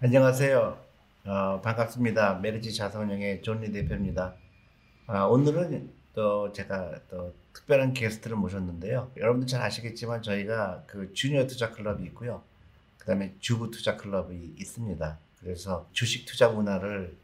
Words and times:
안녕하세요. 0.00 0.78
어, 1.24 1.60
반갑습니다. 1.60 2.34
메르지 2.34 2.72
자산운용의 2.72 3.42
존리 3.42 3.72
대표입니다. 3.72 4.36
아, 5.08 5.24
오늘은 5.24 5.90
또 6.14 6.52
제가 6.52 7.00
또 7.10 7.34
특별한 7.52 7.94
게스트를 7.94 8.36
모셨는데요. 8.36 9.10
여러분들 9.16 9.48
잘 9.48 9.60
아시겠지만 9.60 10.22
저희가 10.22 10.84
그 10.86 11.12
주니어 11.14 11.48
투자 11.48 11.72
클럽이 11.72 12.04
있고요. 12.06 12.44
그 12.96 13.06
다음에 13.06 13.34
주부 13.40 13.72
투자 13.72 13.96
클럽이 13.96 14.54
있습니다. 14.56 15.18
그래서 15.40 15.88
주식 15.90 16.26
투자 16.26 16.48
문화를 16.48 17.16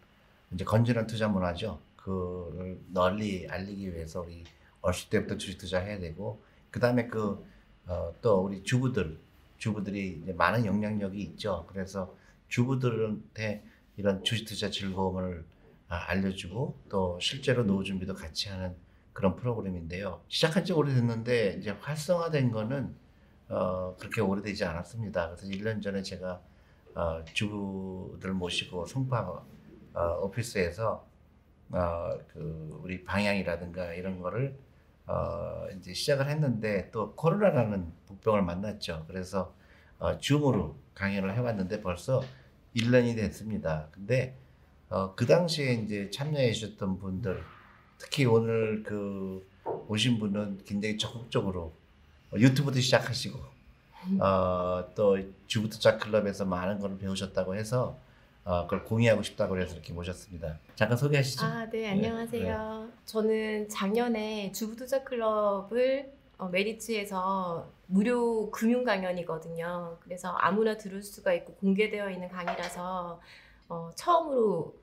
이제 0.52 0.64
건전한 0.64 1.06
투자 1.06 1.28
문화죠. 1.28 1.78
그를 1.94 2.80
널리 2.88 3.46
알리기 3.48 3.94
위해서 3.94 4.22
우리 4.22 4.42
어릴 4.80 5.08
때부터 5.10 5.36
주식 5.36 5.58
투자 5.58 5.78
해야 5.78 6.00
되고 6.00 6.42
그 6.72 6.80
다음에 6.80 7.06
그 7.06 7.46
어, 7.86 8.12
또 8.20 8.40
우리 8.40 8.64
주부들 8.64 9.16
주부들이 9.58 10.22
이제 10.24 10.32
많은 10.32 10.66
영향력이 10.66 11.22
있죠. 11.22 11.66
그래서 11.68 12.12
주부들한테 12.48 13.64
이런 13.96 14.22
주식 14.24 14.46
투자 14.46 14.70
즐거움을 14.70 15.44
아, 15.88 15.96
알려주고 16.08 16.78
또 16.88 17.18
실제로 17.20 17.64
노후 17.64 17.84
준비도 17.84 18.14
같이 18.14 18.48
하는 18.48 18.74
그런 19.12 19.36
프로그램인데요. 19.36 20.22
시작한 20.28 20.64
지 20.64 20.72
오래됐는데 20.72 21.58
이제 21.60 21.70
활성화된 21.70 22.50
거는 22.50 22.96
어, 23.48 23.96
그렇게 23.98 24.20
오래되지 24.20 24.64
않았습니다. 24.64 25.30
그래서 25.30 25.46
1년 25.46 25.82
전에 25.82 26.02
제가 26.02 26.42
어, 26.94 27.24
주부들 27.32 28.32
모시고 28.32 28.86
송파 28.86 29.44
어, 29.94 30.20
오피스에서 30.22 31.06
어, 31.70 32.18
그 32.32 32.80
우리 32.82 33.04
방향이라든가 33.04 33.94
이런 33.94 34.20
거를 34.20 34.58
어, 35.06 35.66
이제 35.76 35.92
시작을 35.92 36.28
했는데 36.28 36.90
또 36.90 37.14
코로나라는 37.14 37.92
복병을 38.06 38.42
만났죠. 38.42 39.04
그래서 39.06 39.54
어, 39.98 40.18
줌으로 40.18 40.74
강연을 40.94 41.34
해왔는데 41.34 41.80
벌써 41.80 42.22
1년이 42.76 43.16
됐습니다. 43.16 43.88
근데 43.92 44.34
어, 44.90 45.14
그 45.14 45.26
당시에 45.26 45.74
이제 45.74 46.10
참여해 46.10 46.52
주셨던 46.52 46.98
분들, 46.98 47.42
특히 47.98 48.26
오늘 48.26 48.82
그 48.82 49.46
오신 49.88 50.18
분은 50.18 50.60
굉장히 50.64 50.98
적극적으로 50.98 51.72
어, 52.32 52.36
유튜브도 52.36 52.78
시작하시고, 52.80 53.38
어, 54.20 54.84
또 54.94 55.18
주부투자 55.46 55.98
클럽에서 55.98 56.44
많은 56.44 56.78
걸 56.78 56.98
배우셨다고 56.98 57.54
해서 57.56 57.98
어, 58.44 58.64
그걸 58.64 58.84
공유하고 58.84 59.22
싶다고 59.22 59.58
해서 59.58 59.72
이렇게 59.72 59.92
모셨습니다. 59.94 60.58
잠깐 60.74 60.98
소개하시죠. 60.98 61.44
아, 61.46 61.68
네, 61.70 61.90
안녕하세요. 61.90 62.88
저는 63.06 63.68
작년에 63.70 64.52
주부투자 64.52 65.02
클럽을 65.02 66.12
어, 66.38 66.48
메리츠에서 66.48 67.70
무료 67.86 68.50
금융 68.50 68.84
강연이거든요. 68.84 69.98
그래서 70.00 70.30
아무나 70.30 70.76
들을 70.76 71.02
수가 71.02 71.32
있고 71.34 71.54
공개되어 71.54 72.10
있는 72.10 72.28
강의라서 72.28 73.20
어, 73.68 73.90
처음으로 73.94 74.74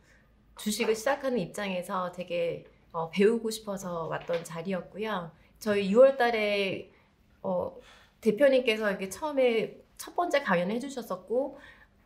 주식을 0.58 0.96
시작하는 0.96 1.40
입장에서 1.40 2.12
되게 2.12 2.66
어, 2.92 3.10
배우고 3.10 3.50
싶어서 3.52 4.08
왔던 4.08 4.44
자리였고요. 4.44 5.32
저희 5.60 5.92
6월 5.94 6.18
달에 6.18 6.92
어, 7.42 7.78
대표님께서 8.22 8.90
이렇게 8.90 9.10
처음에 9.10 9.78
첫 9.98 10.16
번째 10.16 10.42
강연을 10.42 10.76
해주셨었고, 10.76 11.60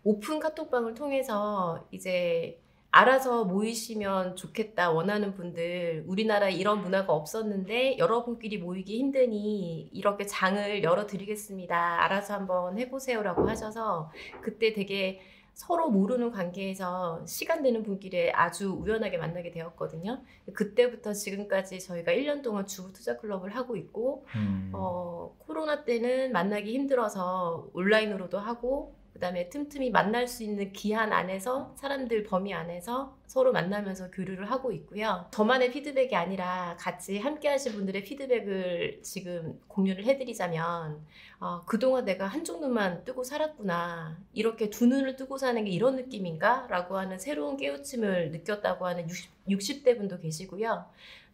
오픈 0.04 0.40
카톡방을 0.40 0.94
통해서 0.94 1.88
이제 1.92 2.62
알아서 2.96 3.44
모이시면 3.44 4.38
좋겠다 4.38 4.90
원하는 4.90 5.34
분들 5.34 6.06
우리나라에 6.08 6.54
이런 6.54 6.82
문화가 6.82 7.12
없었는데 7.12 7.98
여러분끼리 7.98 8.58
모이기 8.58 8.98
힘드니 9.00 9.90
이렇게 9.92 10.26
장을 10.26 10.82
열어드리겠습니다. 10.82 12.06
알아서 12.06 12.36
한번 12.36 12.80
해보세요라고 12.80 13.50
하셔서 13.50 14.12
그때 14.42 14.72
되게 14.72 15.20
서로 15.54 15.90
모르는 15.90 16.32
관계에서 16.32 17.26
시간 17.26 17.64
되는 17.64 17.84
분끼리 17.84 18.32
아주 18.32 18.70
우연하게 18.70 19.18
만나게 19.18 19.52
되었거든요. 19.52 20.22
그때부터 20.54 21.12
지금까지 21.12 21.80
저희가 21.80 22.14
1년 22.14 22.44
동안 22.44 22.66
주부 22.66 22.94
투자 22.94 23.18
클럽을 23.18 23.56
하고 23.56 23.78
있고, 23.78 24.26
음. 24.36 24.72
어, 24.74 25.34
코로나 25.40 25.86
때는 25.86 26.34
만나기 26.34 26.74
힘들어서 26.74 27.70
온라인으로도 27.74 28.38
하고, 28.38 28.96
그다음에 29.16 29.48
틈틈이 29.48 29.92
만날 29.92 30.28
수 30.28 30.44
있는 30.44 30.74
기한 30.74 31.14
안에서 31.14 31.74
사람들 31.78 32.24
범위 32.24 32.54
안에서 32.54 33.16
서로 33.28 33.54
만나면서 33.54 34.12
교류를 34.12 34.52
하고 34.52 34.74
있고요. 34.74 35.26
저만의 35.32 35.72
피드백이 35.72 36.14
아니라 36.18 36.76
같이 36.78 37.18
함께 37.18 37.48
하신 37.48 37.72
분들의 37.74 38.04
피드백을 38.04 39.00
지금 39.04 39.62
공유를 39.70 40.04
해드리자면 40.04 41.02
어, 41.40 41.64
그동안 41.66 42.04
내가 42.04 42.28
한쪽 42.28 42.60
눈만 42.60 43.06
뜨고 43.06 43.24
살았구나 43.24 44.18
이렇게 44.34 44.70
두 44.70 44.86
눈을 44.86 45.16
뜨고 45.16 45.38
사는 45.38 45.64
게 45.64 45.72
이런 45.72 45.96
느낌인가? 45.96 46.68
라고 46.70 46.98
하는 46.98 47.18
새로운 47.18 47.56
깨우침을 47.56 48.32
느꼈다고 48.32 48.86
하는 48.86 49.10
60, 49.10 49.32
60대 49.48 49.98
분도 49.98 50.20
계시고요. 50.20 50.86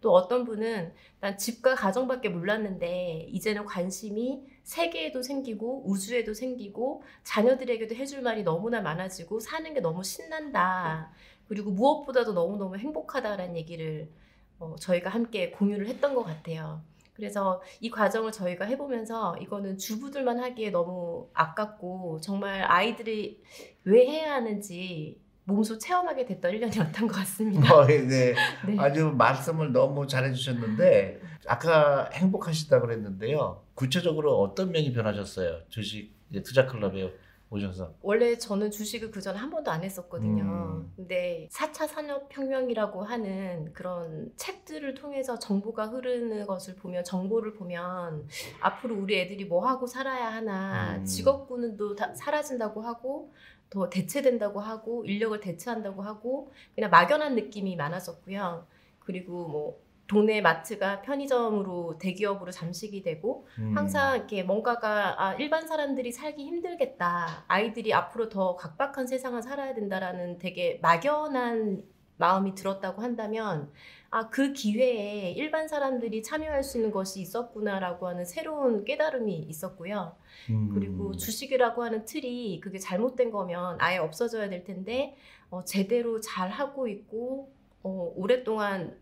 또 0.01 0.13
어떤 0.13 0.45
분은 0.45 0.93
난 1.19 1.37
집과 1.37 1.73
가정밖에 1.73 2.29
몰랐는데 2.29 3.27
이제는 3.31 3.65
관심이 3.65 4.43
세계에도 4.63 5.21
생기고 5.21 5.83
우주에도 5.87 6.33
생기고 6.33 7.03
자녀들에게도 7.23 7.95
해줄 7.95 8.21
말이 8.21 8.43
너무나 8.43 8.81
많아지고 8.81 9.39
사는 9.39 9.73
게 9.73 9.79
너무 9.79 10.03
신난다. 10.03 11.11
그리고 11.47 11.71
무엇보다도 11.71 12.33
너무너무 12.33 12.77
행복하다라는 12.77 13.57
얘기를 13.57 14.09
어, 14.59 14.75
저희가 14.79 15.09
함께 15.09 15.51
공유를 15.51 15.87
했던 15.87 16.13
것 16.13 16.23
같아요. 16.23 16.81
그래서 17.13 17.61
이 17.81 17.89
과정을 17.89 18.31
저희가 18.31 18.65
해보면서 18.65 19.37
이거는 19.37 19.77
주부들만 19.77 20.39
하기에 20.39 20.71
너무 20.71 21.29
아깝고 21.33 22.19
정말 22.21 22.63
아이들이 22.63 23.43
왜 23.83 24.07
해야 24.07 24.35
하는지 24.35 25.19
몸소 25.43 25.77
체험하게 25.77 26.25
됐던 26.25 26.53
1년이었던 26.53 27.01
것 27.01 27.11
같습니다. 27.11 27.75
어, 27.75 27.85
네. 27.85 28.33
네. 28.65 28.75
아주 28.79 29.13
말씀을 29.17 29.71
너무 29.71 30.07
잘해주셨는데 30.07 31.20
아까 31.47 32.09
행복하시다고 32.13 32.85
그랬는데요. 32.85 33.63
구체적으로 33.73 34.39
어떤 34.41 34.71
면이 34.71 34.93
변하셨어요? 34.93 35.61
주식 35.69 36.13
투자 36.43 36.65
클럽에 36.65 37.13
오셔서. 37.51 37.93
원래 38.01 38.37
저는 38.37 38.71
주식을 38.71 39.11
그 39.11 39.19
전에 39.19 39.37
한 39.37 39.49
번도 39.49 39.69
안 39.69 39.83
했었거든요. 39.83 40.43
음. 40.43 40.93
근데 40.95 41.49
4차 41.51 41.85
산업혁명이라고 41.85 43.03
하는 43.03 43.73
그런 43.73 44.31
책들을 44.37 44.93
통해서 44.93 45.37
정보가 45.37 45.87
흐르는 45.87 46.45
것을 46.47 46.75
보면, 46.75 47.03
정보를 47.03 47.53
보면, 47.53 48.25
앞으로 48.61 48.95
우리 48.95 49.19
애들이 49.19 49.43
뭐 49.43 49.67
하고 49.67 49.85
살아야 49.85 50.33
하나, 50.33 50.95
음. 50.95 51.05
직업군도 51.05 51.95
다 51.95 52.13
사라진다고 52.15 52.81
하고, 52.81 53.33
더 53.69 53.89
대체된다고 53.89 54.61
하고, 54.61 55.03
인력을 55.03 55.37
대체한다고 55.41 56.03
하고, 56.03 56.53
그냥 56.73 56.89
막연한 56.89 57.35
느낌이 57.35 57.75
많았었고요. 57.75 58.65
그리고 58.99 59.49
뭐, 59.49 59.81
동네 60.11 60.41
마트가 60.41 61.03
편의점으로 61.03 61.97
대기업으로 61.97 62.51
잠식이 62.51 63.01
되고, 63.01 63.47
음. 63.59 63.77
항상 63.77 64.17
이렇게 64.17 64.43
뭔가가 64.43 65.15
아, 65.23 65.33
일반 65.35 65.65
사람들이 65.65 66.11
살기 66.11 66.43
힘들겠다. 66.43 67.45
아이들이 67.47 67.93
앞으로 67.93 68.27
더 68.27 68.57
각박한 68.57 69.07
세상을 69.07 69.41
살아야 69.41 69.73
된다라는 69.73 70.37
되게 70.37 70.79
막연한 70.81 71.83
마음이 72.17 72.55
들었다고 72.55 73.01
한다면 73.01 73.71
아, 74.09 74.27
그 74.27 74.51
기회에 74.51 75.31
일반 75.31 75.69
사람들이 75.69 76.21
참여할 76.23 76.61
수 76.61 76.77
있는 76.77 76.91
것이 76.91 77.21
있었구나라고 77.21 78.09
하는 78.09 78.25
새로운 78.25 78.83
깨달음이 78.83 79.33
있었고요. 79.33 80.17
음. 80.49 80.71
그리고 80.73 81.15
주식이라고 81.15 81.83
하는 81.83 82.03
틀이 82.03 82.59
그게 82.59 82.79
잘못된 82.79 83.31
거면 83.31 83.77
아예 83.79 83.97
없어져야 83.97 84.49
될 84.49 84.65
텐데 84.65 85.15
어, 85.49 85.63
제대로 85.63 86.19
잘 86.19 86.49
하고 86.49 86.89
있고 86.89 87.49
어, 87.83 88.13
오랫동안 88.17 88.99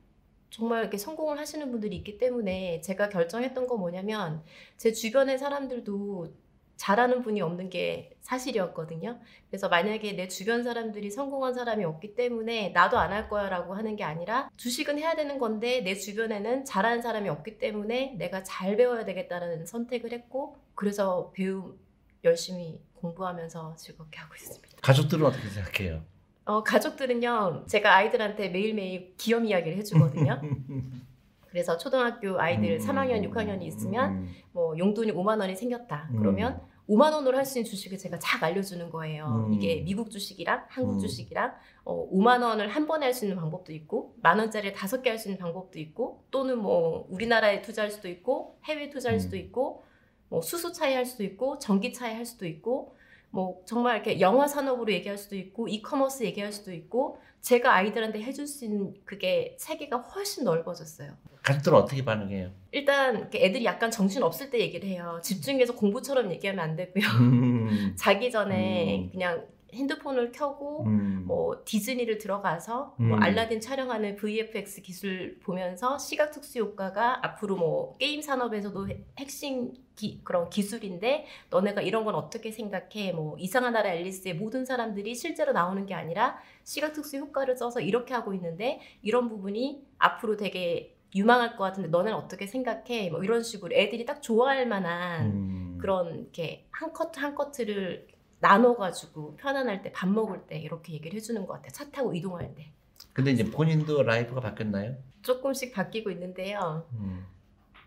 정말 0.49 0.81
이렇게 0.81 0.97
성공을 0.97 1.37
하시는 1.39 1.69
분들이 1.71 1.95
있기 1.97 2.17
때문에 2.17 2.81
제가 2.81 3.09
결정했던 3.09 3.67
건 3.67 3.79
뭐냐면 3.79 4.43
제 4.77 4.91
주변의 4.91 5.37
사람들도 5.37 6.33
잘하는 6.77 7.21
분이 7.23 7.41
없는 7.41 7.69
게 7.69 8.15
사실이었거든요. 8.21 9.19
그래서 9.49 9.67
만약에 9.67 10.13
내 10.13 10.29
주변 10.29 10.63
사람들이 10.63 11.11
성공한 11.11 11.53
사람이 11.53 11.83
없기 11.83 12.15
때문에 12.15 12.69
나도 12.69 12.97
안 12.97 13.11
할 13.11 13.27
거야 13.27 13.49
라고 13.49 13.73
하는 13.73 13.95
게 13.97 14.05
아니라 14.05 14.49
주식은 14.55 14.97
해야 14.97 15.13
되는 15.15 15.39
건데 15.39 15.81
내 15.81 15.95
주변에는 15.95 16.63
잘하는 16.63 17.01
사람이 17.01 17.27
없기 17.27 17.57
때문에 17.57 18.15
내가 18.17 18.43
잘 18.43 18.77
배워야 18.77 19.03
되겠다는 19.03 19.65
선택을 19.65 20.13
했고 20.13 20.55
그래서 20.73 21.31
배움 21.35 21.77
열심히 22.23 22.81
공부하면서 22.95 23.75
즐겁게 23.75 24.19
하고 24.19 24.35
있습니다. 24.35 24.77
가족들은 24.81 25.25
어떻게 25.25 25.49
생각해요? 25.49 26.03
어, 26.49 26.63
가족들은요, 26.63 27.65
제가 27.67 27.95
아이들한테 27.95 28.49
매일매일 28.49 29.13
기염 29.17 29.45
이야기를 29.45 29.77
해주거든요. 29.77 30.41
그래서 31.47 31.77
초등학교 31.77 32.39
아이들 32.39 32.71
음. 32.71 32.77
3학년, 32.79 33.29
6학년이 33.31 33.61
있으면 33.63 34.11
음. 34.13 34.29
뭐 34.51 34.75
용돈이 34.75 35.11
5만 35.11 35.39
원이 35.39 35.55
생겼다. 35.55 36.09
음. 36.11 36.17
그러면 36.17 36.59
5만 36.87 37.13
원으로 37.13 37.37
할 37.37 37.45
수 37.45 37.59
있는 37.59 37.69
주식을 37.69 37.99
제가 37.99 38.17
쫙 38.17 38.41
알려주는 38.41 38.89
거예요. 38.89 39.45
음. 39.47 39.53
이게 39.53 39.81
미국 39.81 40.09
주식이랑 40.09 40.65
한국 40.69 40.93
음. 40.93 40.99
주식이랑 40.99 41.53
어, 41.85 42.09
5만 42.11 42.41
원을 42.41 42.67
한 42.69 42.87
번에 42.87 43.05
할 43.05 43.13
수 43.13 43.25
있는 43.25 43.37
방법도 43.37 43.71
있고 43.73 44.15
만 44.23 44.39
원짜리를 44.39 44.73
다섯 44.73 45.03
개 45.03 45.11
할 45.11 45.19
수 45.19 45.27
있는 45.29 45.39
방법도 45.39 45.77
있고 45.77 46.23
또는 46.31 46.57
뭐 46.57 47.05
우리나라에 47.11 47.61
투자할 47.61 47.91
수도 47.91 48.07
있고 48.07 48.57
해외 48.65 48.89
투자할 48.89 49.17
음. 49.17 49.19
수도 49.19 49.37
있고 49.37 49.83
뭐 50.29 50.41
수수 50.41 50.73
차이 50.73 50.95
할 50.95 51.05
수도 51.05 51.23
있고 51.23 51.59
전기 51.59 51.93
차이 51.93 52.15
할 52.15 52.25
수도 52.25 52.47
있고 52.47 52.95
뭐 53.31 53.61
정말 53.65 53.95
이렇게 53.95 54.19
영화 54.19 54.47
산업으로 54.47 54.91
얘기할 54.91 55.17
수도 55.17 55.35
있고 55.35 55.67
이커머스 55.67 56.23
얘기할 56.23 56.51
수도 56.51 56.73
있고 56.73 57.19
제가 57.41 57.73
아이들한테 57.73 58.21
해줄 58.21 58.47
수 58.47 58.65
있는 58.65 58.93
그게 59.05 59.55
세계가 59.59 59.97
훨씬 59.97 60.43
넓어졌어요. 60.43 61.11
가족들은 61.43 61.77
어떻게 61.77 62.03
반응해요? 62.03 62.51
일단 62.71 63.29
애들이 63.33 63.63
약간 63.65 63.89
정신 63.91 64.23
없을 64.23 64.49
때 64.49 64.59
얘기를 64.59 64.87
해요. 64.89 65.19
집중해서 65.23 65.75
공부처럼 65.75 66.31
얘기하면 66.31 66.63
안 66.63 66.75
되고요. 66.75 67.05
음, 67.21 67.95
자기 67.97 68.29
전에 68.29 69.05
음. 69.05 69.09
그냥 69.11 69.45
핸드폰을 69.73 70.31
켜고 70.31 70.85
음, 70.85 71.23
뭐 71.27 71.61
디즈니를 71.65 72.17
들어가서 72.17 72.95
뭐 72.97 73.17
음. 73.17 73.23
알라딘 73.23 73.61
촬영하는 73.61 74.15
VFX 74.15 74.81
기술 74.81 75.39
보면서 75.39 75.97
시각 75.97 76.31
특수 76.31 76.59
효과가 76.59 77.25
앞으로 77.25 77.55
뭐 77.57 77.97
게임 77.97 78.21
산업에서도 78.21 78.89
해- 78.89 79.03
핵심 79.19 79.73
기, 79.95 80.21
그런 80.23 80.49
기술인데 80.49 81.25
너네가 81.49 81.81
이런 81.81 82.05
건 82.05 82.15
어떻게 82.15 82.51
생각해? 82.51 83.11
뭐 83.13 83.35
이상한 83.37 83.73
나라 83.73 83.93
앨리스의 83.93 84.35
모든 84.35 84.65
사람들이 84.65 85.13
실제로 85.15 85.51
나오는 85.51 85.85
게 85.85 85.93
아니라 85.93 86.39
시각 86.63 86.93
특수 86.93 87.17
효과를 87.17 87.57
써서 87.57 87.81
이렇게 87.81 88.13
하고 88.13 88.33
있는데 88.33 88.79
이런 89.01 89.27
부분이 89.29 89.85
앞으로 89.97 90.37
되게 90.37 90.95
유망할 91.15 91.57
것 91.57 91.63
같은데 91.63 91.89
너네는 91.89 92.17
어떻게 92.17 92.45
생각해? 92.47 93.09
뭐 93.09 93.23
이런 93.23 93.43
식으로 93.43 93.75
애들이 93.75 94.05
딱 94.05 94.21
좋아할 94.21 94.67
만한 94.67 95.25
음. 95.25 95.77
그런 95.81 96.19
이렇게 96.19 96.67
한 96.71 96.93
커트 96.93 97.19
한 97.19 97.35
커트를 97.35 98.07
나눠가지고 98.39 99.35
편안할 99.37 99.81
때 99.81 99.91
밥 99.91 100.09
먹을 100.09 100.41
때 100.47 100.57
이렇게 100.57 100.93
얘기를 100.93 101.15
해주는 101.17 101.45
것 101.45 101.53
같아요. 101.53 101.71
차 101.71 101.89
타고 101.91 102.13
이동할 102.13 102.53
때 102.55 102.71
근데 103.13 103.31
이제 103.31 103.43
본인도 103.49 104.03
life가 104.03 104.39
바뀌었나요? 104.41 104.95
조금씩 105.21 105.73
바뀌고 105.73 106.09
있는데요. 106.11 106.85
음. 106.93 107.25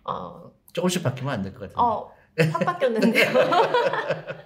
어, 0.04 0.50
조금씩 0.72 1.02
바뀌면 1.02 1.32
안 1.32 1.42
될 1.42 1.52
것 1.54 1.60
같은데. 1.60 1.80
어, 1.80 2.12
확 2.52 2.64
바뀌었는데요. 2.64 3.30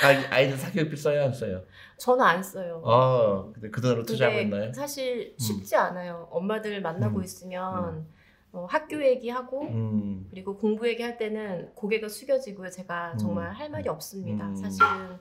아, 0.00 0.06
아이들 0.30 0.56
사교육비 0.56 0.96
써요, 0.96 1.24
안 1.24 1.32
써요? 1.32 1.64
저는 1.96 2.24
안 2.24 2.40
써요. 2.42 2.80
어, 2.84 3.50
근데 3.52 3.68
그 3.70 3.80
돈으로 3.80 4.04
투자하고 4.04 4.38
있나요? 4.40 4.72
사실 4.72 5.34
쉽지 5.38 5.74
않아요. 5.74 6.28
엄마들 6.30 6.80
만나고 6.80 7.18
음. 7.18 7.24
있으면 7.24 8.06
어, 8.52 8.66
학교 8.68 9.04
얘기하고 9.04 9.62
음, 9.62 10.26
그리고 10.30 10.56
공부 10.56 10.88
얘기할 10.88 11.18
때는 11.18 11.72
고개가 11.74 12.08
숙여지고요. 12.08 12.70
제가 12.70 13.16
정말 13.16 13.48
음. 13.48 13.52
할 13.52 13.70
말이 13.70 13.88
없습니다. 13.88 14.48
음. 14.48 14.56
사실은 14.56 15.18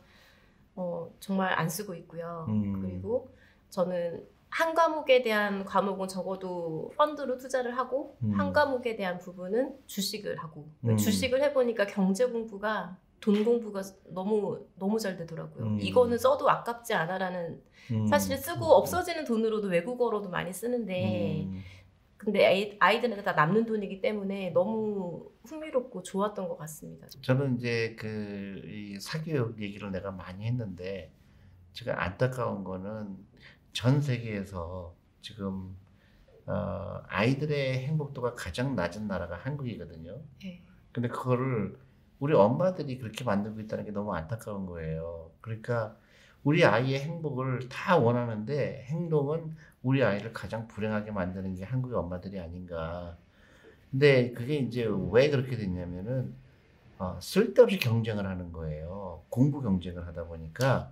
어, 0.75 1.11
정말 1.19 1.53
안 1.53 1.67
쓰고 1.69 1.93
있고요. 1.95 2.45
음. 2.47 2.81
그리고 2.81 3.29
저는 3.69 4.25
한 4.49 4.73
과목에 4.73 5.21
대한 5.23 5.65
과목은 5.65 6.07
적어도 6.07 6.91
펀드로 6.97 7.37
투자를 7.37 7.77
하고 7.77 8.15
음. 8.23 8.31
한 8.31 8.53
과목에 8.53 8.95
대한 8.95 9.17
부분은 9.17 9.75
주식을 9.87 10.37
하고 10.37 10.69
음. 10.85 10.95
주식을 10.95 11.43
해보니까 11.43 11.85
경제 11.85 12.25
공부가 12.25 12.97
돈 13.19 13.43
공부가 13.43 13.81
너무 14.05 14.65
너무 14.75 14.99
잘 14.99 15.17
되더라고요. 15.17 15.65
음. 15.65 15.79
이거는 15.81 16.17
써도 16.17 16.49
아깝지 16.49 16.93
않아라는 16.93 17.61
음. 17.91 18.07
사실 18.07 18.37
쓰고 18.37 18.65
없어지는 18.65 19.25
돈으로도 19.25 19.67
외국어로도 19.67 20.29
많이 20.29 20.53
쓰는데 20.53 21.43
음. 21.45 21.61
근데 22.17 22.45
아이, 22.45 22.77
아이들한테 22.79 23.23
다 23.23 23.33
남는 23.33 23.65
돈이기 23.65 24.01
때문에 24.01 24.49
너무 24.49 25.29
흥미롭고 25.45 26.03
좋았던 26.03 26.47
것 26.49 26.57
같습니다. 26.57 27.07
저는 27.21 27.57
이제 27.57 27.95
그이 27.95 28.99
사교육 28.99 29.61
얘기를 29.61 29.91
내가 29.91 30.11
많이 30.11 30.45
했는데 30.45 31.11
지금 31.73 31.93
안타까운 31.95 32.63
거는 32.63 33.17
전 33.71 34.01
세계에서 34.01 34.95
지금 35.21 35.75
어, 36.47 37.01
아이들의 37.07 37.85
행복도가 37.85 38.33
가장 38.33 38.75
낮은 38.75 39.07
나라가 39.07 39.35
한국이거든요. 39.35 40.19
네. 40.41 40.63
근데 40.91 41.09
그거를 41.09 41.77
우리 42.19 42.33
엄마들이 42.33 42.97
그렇게 42.97 43.23
만들고 43.23 43.59
있다는 43.61 43.85
게 43.85 43.91
너무 43.91 44.13
안타까운 44.15 44.65
거예요. 44.65 45.31
그러니까 45.41 45.97
우리 46.43 46.63
아이의 46.65 47.01
행복을 47.01 47.67
다 47.69 47.97
원하는데 47.97 48.85
행동은 48.87 49.55
우리 49.83 50.03
아이를 50.03 50.33
가장 50.33 50.67
불행하게 50.67 51.11
만드는 51.11 51.55
게 51.55 51.63
한국의 51.63 51.97
엄마들이 51.97 52.39
아닌가. 52.39 53.17
근데 53.91 54.31
그게 54.31 54.57
이제 54.57 54.87
왜 55.11 55.29
그렇게 55.29 55.55
됐냐면은 55.57 56.33
어, 56.99 57.19
쓸데없이 57.21 57.77
경쟁을 57.79 58.25
하는 58.27 58.51
거예요. 58.51 59.23
공부 59.29 59.61
경쟁을 59.61 60.07
하다 60.07 60.25
보니까 60.25 60.91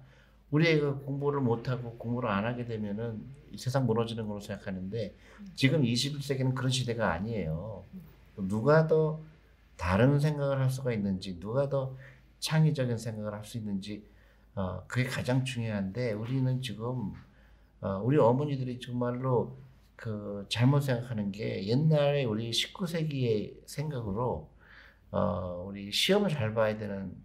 우리 0.52 0.68
애가 0.70 1.00
공부를 1.00 1.42
못하고 1.42 1.98
공부를 1.98 2.30
안 2.30 2.46
하게 2.46 2.66
되면은 2.66 3.22
이 3.52 3.58
세상 3.58 3.86
무너지는 3.88 4.28
걸로 4.28 4.40
생각하는데 4.40 5.16
지금 5.56 5.82
21세기는 5.84 6.54
그런 6.56 6.70
시대가 6.72 7.12
아니에요. 7.12 7.84
누가 8.38 8.88
더 8.88 9.22
다른 9.78 10.20
생각을 10.20 10.60
할 10.60 10.70
수가 10.70 10.94
있는지, 10.94 11.40
누가 11.40 11.68
더 11.70 11.96
창의적인 12.40 12.98
생각을 12.98 13.34
할 13.34 13.44
수 13.46 13.58
있는지, 13.58 14.06
어, 14.56 14.84
그게 14.88 15.06
가장 15.06 15.44
중요한데 15.44 16.14
우리는 16.14 16.62
지금 16.62 17.14
어, 17.14 17.14
우리 18.04 18.18
어머니들이 18.18 18.80
정말로 18.80 19.58
그 19.96 20.46
잘못 20.50 20.82
생각하는 20.82 21.32
게 21.32 21.66
옛날에 21.68 22.26
우리 22.26 22.52
19세기의 22.52 23.68
생각으로 23.68 24.50
어, 25.12 25.66
우리 25.68 25.92
시험을 25.92 26.30
잘 26.30 26.54
봐야 26.54 26.78
되는 26.78 27.16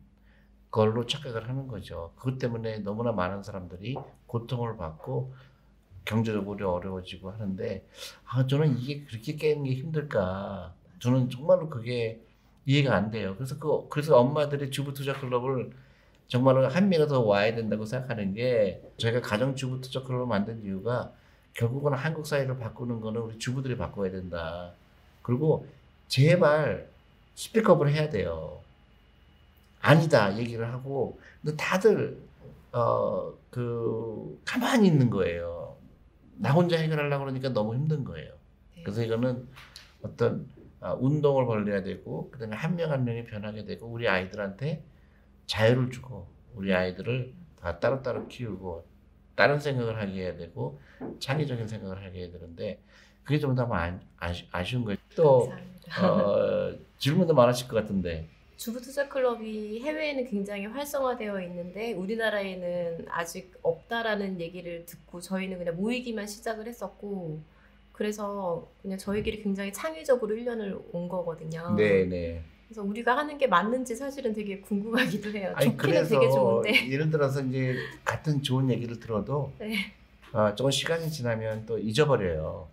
걸로 0.71 1.07
착각을 1.07 1.49
하는 1.49 1.67
거죠. 1.67 2.12
그것 2.17 2.39
때문에 2.39 2.79
너무나 2.79 3.12
많은 3.12 3.43
사람들이 3.43 3.97
고통을 4.27 4.77
받고 4.77 5.35
경제적으로 6.05 6.75
어려워지고 6.75 7.31
하는데 7.31 7.87
아 8.25 8.47
저는 8.47 8.79
이게 8.79 9.05
그렇게 9.05 9.35
깨는 9.37 9.65
게 9.65 9.75
힘들까? 9.75 10.75
저는 11.01 11.31
정말로 11.31 11.69
그게 11.69 12.25
이해가 12.67 12.95
안 12.95 13.11
돼요. 13.11 13.35
그래서 13.37 13.59
그 13.59 13.89
그래서 13.89 14.19
엄마들이 14.19 14.71
주부 14.71 14.95
투자 14.95 15.12
클럽을 15.19 15.73
정말로 16.31 16.67
한 16.67 16.88
명이 16.88 17.06
더 17.09 17.21
와야 17.21 17.55
된다고 17.55 17.85
생각하는 17.85 18.32
게 18.32 18.81
저희가 18.97 19.21
가정 19.21 19.55
주부 19.55 19.81
투자 19.81 20.03
클럽을 20.03 20.27
만든 20.27 20.62
이유가 20.62 21.12
결국은 21.53 21.93
한국 21.93 22.27
사회를 22.27 22.56
바꾸는 22.56 23.00
거는 23.00 23.21
우리 23.21 23.38
주부들이 23.38 23.77
바꿔야 23.77 24.11
된다. 24.11 24.73
그리고 25.23 25.67
제발 26.09 26.88
스피커업을 27.35 27.91
해야 27.93 28.09
돼요. 28.09 28.61
아니다 29.82 30.37
얘기를 30.38 30.73
하고 30.73 31.19
근데 31.43 31.56
다들 31.56 32.19
어 32.73 33.41
그 33.50 34.41
가만히 34.44 34.87
있는 34.87 35.11
거예요. 35.11 35.76
나 36.37 36.53
혼자 36.53 36.79
해결하려고 36.79 37.25
그러니까 37.25 37.50
너무 37.50 37.75
힘든 37.75 38.05
거예요. 38.05 38.33
네. 38.76 38.83
그래서 38.85 39.03
이거는 39.03 39.47
어떤 40.03 40.49
아, 40.81 40.94
운동을 40.94 41.44
벌려야 41.44 41.83
되고 41.83 42.31
그다음에 42.31 42.56
한 42.56 42.76
명한 42.76 43.05
명이 43.05 43.25
변하게 43.25 43.64
되고 43.64 43.87
우리 43.87 44.09
아이들한테 44.09 44.83
자유를 45.50 45.90
주고 45.90 46.28
우리 46.54 46.73
아이들을 46.73 47.35
다 47.61 47.80
따로따로 47.80 48.28
키우고 48.28 48.85
다른 49.35 49.59
생각을 49.59 49.99
하게 49.99 50.23
해야 50.23 50.37
되고 50.37 50.78
창의적인 51.19 51.66
생각을 51.66 52.04
하게 52.04 52.21
해야 52.21 52.30
되는데 52.30 52.80
그게 53.25 53.38
좀 53.38 53.57
너무 53.57 53.75
아, 53.75 53.99
아쉬, 54.19 54.47
아쉬 54.52 54.76
운 54.76 54.85
거예요. 54.85 54.97
또. 55.16 55.52
어, 56.00 56.73
질문도 56.99 57.35
많으실 57.35 57.66
것 57.66 57.75
같은데 57.75 58.28
주부 58.57 58.80
투자 58.80 59.09
클럽이 59.09 59.80
해외에는 59.80 60.25
굉장히 60.26 60.66
활성화되어 60.66 61.40
있는데 61.42 61.95
우리나라에는 61.95 63.07
아직 63.09 63.52
없다라는 63.62 64.40
얘기를 64.40 64.87
듣고 64.87 65.21
저희는 65.21 65.59
그냥 65.59 65.75
모이기만 65.75 66.28
시작을 66.28 66.69
했었고 66.69 67.40
그래서 67.92 68.71
그냥 68.83 68.99
저희끼리 68.99 69.42
굉장히 69.42 69.73
창의적으로 69.73 70.37
1년을 70.37 70.80
온 70.92 71.09
거거든요. 71.09 71.75
네 71.75 72.04
네. 72.04 72.45
그래서 72.71 72.85
우리가 72.85 73.17
하는 73.17 73.37
게 73.37 73.49
맞는지 73.49 73.97
사실은 73.97 74.33
되게 74.33 74.61
궁금하기도 74.61 75.31
해요. 75.31 75.53
아니 75.57 75.71
좋기는 75.73 75.77
그래서 75.77 76.21
되게 76.21 76.31
좋은데. 76.31 76.89
예를 76.93 77.11
들어서 77.11 77.43
이제 77.43 77.75
같은 78.05 78.41
좋은 78.45 78.71
얘기를 78.71 79.00
들어도 79.00 79.53
네. 79.59 79.75
어, 80.33 80.55
조금 80.55 80.71
시간이 80.71 81.11
지나면 81.11 81.67
또 81.67 81.81
잊어버려요. 81.81 82.69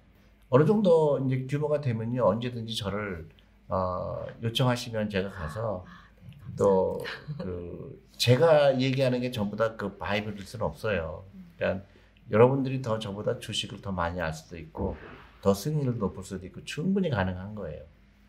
어느 0.50 0.66
정도 0.68 1.18
이제 1.25 1.48
규모가 1.50 1.82
되면요 1.82 2.24
언제든지 2.27 2.75
저를 2.77 3.27
어, 3.70 4.24
요청하시면 4.44 5.10
제가 5.10 5.32
가서 5.32 5.84
아, 5.88 5.89
네, 6.30 6.38
감사합니다. 6.42 6.56
또그 6.58 8.00
제가 8.18 8.80
얘기하는 8.80 9.20
게 9.22 9.32
전부 9.32 9.56
다 9.56 9.75
그 9.77 9.98
바이블일 9.98 10.42
수는 10.46 10.63
없어요. 10.63 11.24
그러니까 11.58 11.84
여러분들이 12.30 12.84
더 12.84 13.00
저보다 13.00 13.39
주식을 13.39 13.82
더 13.82 13.92
많이 13.92 14.22
알 14.22 14.32
수도 14.32 14.60
있고 14.60 14.96
더 15.42 15.56
승리를 15.56 15.98
높일 15.98 16.24
수도 16.24 16.46
있고 16.46 16.63
충분히 16.66 17.10
가능한 17.10 17.56
거예요. 17.56 17.82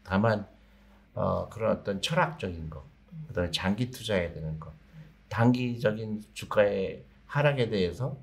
다만 0.02 0.46
어, 1.18 1.48
그런 1.48 1.76
어떤 1.76 2.00
철학적인 2.00 2.70
거, 2.70 2.84
그다음에 3.26 3.50
장기 3.50 3.90
투자해야 3.90 4.32
되는 4.32 4.60
거, 4.60 4.72
단기적인 5.28 6.22
주가의 6.32 7.02
하락에 7.26 7.68
대해서 7.68 8.16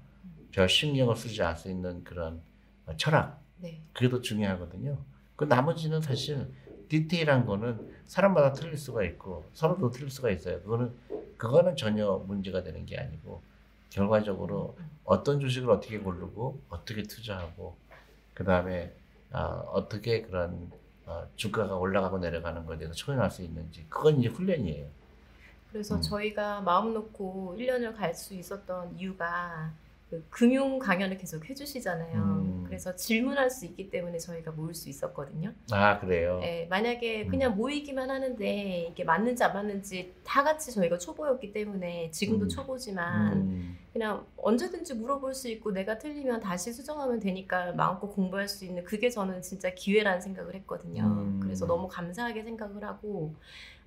별 0.52 0.70
신경을 0.70 1.18
쓰지 1.18 1.44
않을 1.44 1.58
수 1.58 1.70
있는 1.70 2.06
그런 2.06 2.42
어, 2.86 2.96
철학 2.96 3.42
네. 3.58 3.82
그게 3.92 4.08
더 4.08 4.22
중요하거든요. 4.22 4.98
그 5.36 5.44
나머지는 5.44 6.02
사실 6.02 6.50
디테일한 6.88 7.46
거는 7.46 7.94
사람마다 8.06 8.54
틀릴 8.54 8.78
수가 8.78 9.04
있고 9.04 9.50
서로도 9.54 9.92
틀릴 9.92 10.10
수가 10.10 10.30
있어요. 10.30 10.62
그거는 10.62 10.94
그거는 11.36 11.75
전혀 11.75 12.24
문제가 12.25 12.64
되는 12.64 12.86
게 12.86 12.98
아니고 12.98 13.42
결과적으로 13.90 14.78
어떤 15.04 15.42
주식을 15.42 15.70
어떻게 15.70 16.00
고르고 16.00 16.62
어떻게 16.70 17.04
투자하고 17.04 17.75
그 18.34 18.46
다음에 18.46 18.94
어떻게 19.32 20.22
그런 20.22 20.72
어, 20.72 20.85
주가가 21.36 21.76
올라가고 21.78 22.18
내려가는 22.18 22.66
것에 22.66 22.80
대해서 22.80 22.94
처인할 22.96 23.30
수 23.32 23.42
있는지 23.44 23.86
그건 23.90 24.20
이제 24.20 24.30
훈련이에요. 24.30 24.88
그래서 25.72 25.96
음. 25.96 26.02
저희가 26.02 26.62
마음 26.62 26.94
놓고 26.94 27.56
1년을 27.60 27.96
갈 27.96 28.14
수 28.16 28.34
있었던 28.34 28.98
이유가 28.98 29.72
그 30.10 30.24
금융 30.30 30.78
강연을 30.78 31.18
계속 31.18 31.50
해주시잖아요. 31.50 32.16
음. 32.16 32.64
그래서 32.66 32.96
질문할 32.96 33.50
수 33.50 33.66
있기 33.66 33.90
때문에 33.90 34.20
저희가 34.20 34.52
모일 34.52 34.76
수 34.76 34.88
있었거든요. 34.88 35.52
아 35.72 36.00
그래요. 36.00 36.40
네, 36.42 36.68
만약에 36.70 37.24
음. 37.24 37.28
그냥 37.30 37.56
모이기만 37.56 38.10
하는데 38.10 38.88
이게 38.92 39.04
맞는지 39.04 39.44
안 39.44 39.54
맞는지 39.54 40.14
다 40.24 40.44
같이 40.44 40.72
저희가 40.72 41.00
초보였기 41.00 41.54
때문에 41.54 42.12
지금도 42.12 42.46
음. 42.46 42.50
초보지만 42.50 43.34
음. 43.34 43.78
그냥 43.94 44.26
언제든지 44.38 44.94
물어볼 44.96 45.34
수 45.34 45.50
있고 45.50 45.72
내가 45.72 45.98
틀리면 45.98 46.40
다시 46.40 46.72
수정하면 46.72 47.20
되니까 47.20 47.72
마음껏 47.72 48.08
공부할 48.08 48.48
수 48.48 48.66
있는 48.66 48.84
그게 48.84 49.10
저는 49.10 49.42
진짜 49.42 49.74
기회라는 49.74 50.22
생각을 50.22 50.54
했거든요. 50.56 51.04
음. 51.04 51.40
그래서 51.42 51.66
너무 51.66 51.88
감사하게 51.88 52.44
생각을 52.44 52.84
하고 52.84 53.34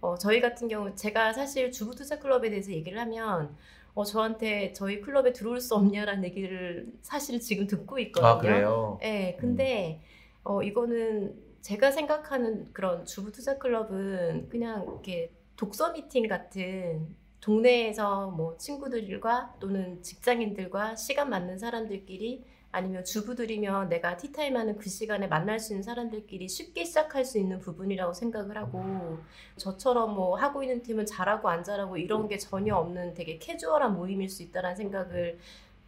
어, 0.00 0.16
저희 0.16 0.40
같은 0.40 0.66
경우 0.68 0.94
제가 0.94 1.32
사실 1.32 1.70
주부 1.70 1.94
투자 1.94 2.18
클럽에 2.18 2.50
대해서 2.50 2.72
얘기를 2.72 2.98
하면 2.98 3.54
어, 3.98 4.04
저한테 4.04 4.72
저희 4.74 5.00
클럽에 5.00 5.32
들어올 5.32 5.60
수 5.60 5.74
없냐라는 5.74 6.22
얘기를 6.22 6.86
사실 7.02 7.40
지금 7.40 7.66
듣고 7.66 7.98
있거든요. 7.98 8.28
아 8.28 8.38
그래요. 8.38 8.98
네, 9.00 9.36
근데 9.40 10.00
어, 10.44 10.62
이거는 10.62 11.34
제가 11.62 11.90
생각하는 11.90 12.72
그런 12.72 13.04
주부 13.04 13.32
투자 13.32 13.58
클럽은 13.58 14.50
그냥 14.50 14.84
이렇게 14.84 15.32
독서 15.56 15.92
미팅 15.92 16.28
같은 16.28 17.08
동네에서 17.40 18.30
뭐 18.30 18.56
친구들과 18.56 19.56
또는 19.58 20.00
직장인들과 20.00 20.94
시간 20.94 21.28
맞는 21.28 21.58
사람들끼리 21.58 22.44
아니면 22.70 23.02
주부들이면 23.04 23.88
내가 23.88 24.16
티타임 24.16 24.56
하는 24.56 24.76
그 24.76 24.90
시간에 24.90 25.26
만날 25.26 25.58
수 25.58 25.72
있는 25.72 25.82
사람들끼리 25.82 26.48
쉽게 26.48 26.84
시작할 26.84 27.24
수 27.24 27.38
있는 27.38 27.60
부분이라고 27.60 28.12
생각을 28.12 28.58
하고 28.58 29.18
저처럼 29.56 30.14
뭐 30.14 30.36
하고 30.36 30.62
있는 30.62 30.82
팀은 30.82 31.06
잘하고 31.06 31.48
안 31.48 31.64
잘하고 31.64 31.96
이런 31.96 32.28
게 32.28 32.36
전혀 32.36 32.76
없는 32.76 33.14
되게 33.14 33.38
캐주얼한 33.38 33.94
모임일 33.94 34.28
수 34.28 34.42
있다라는 34.42 34.76
생각을 34.76 35.38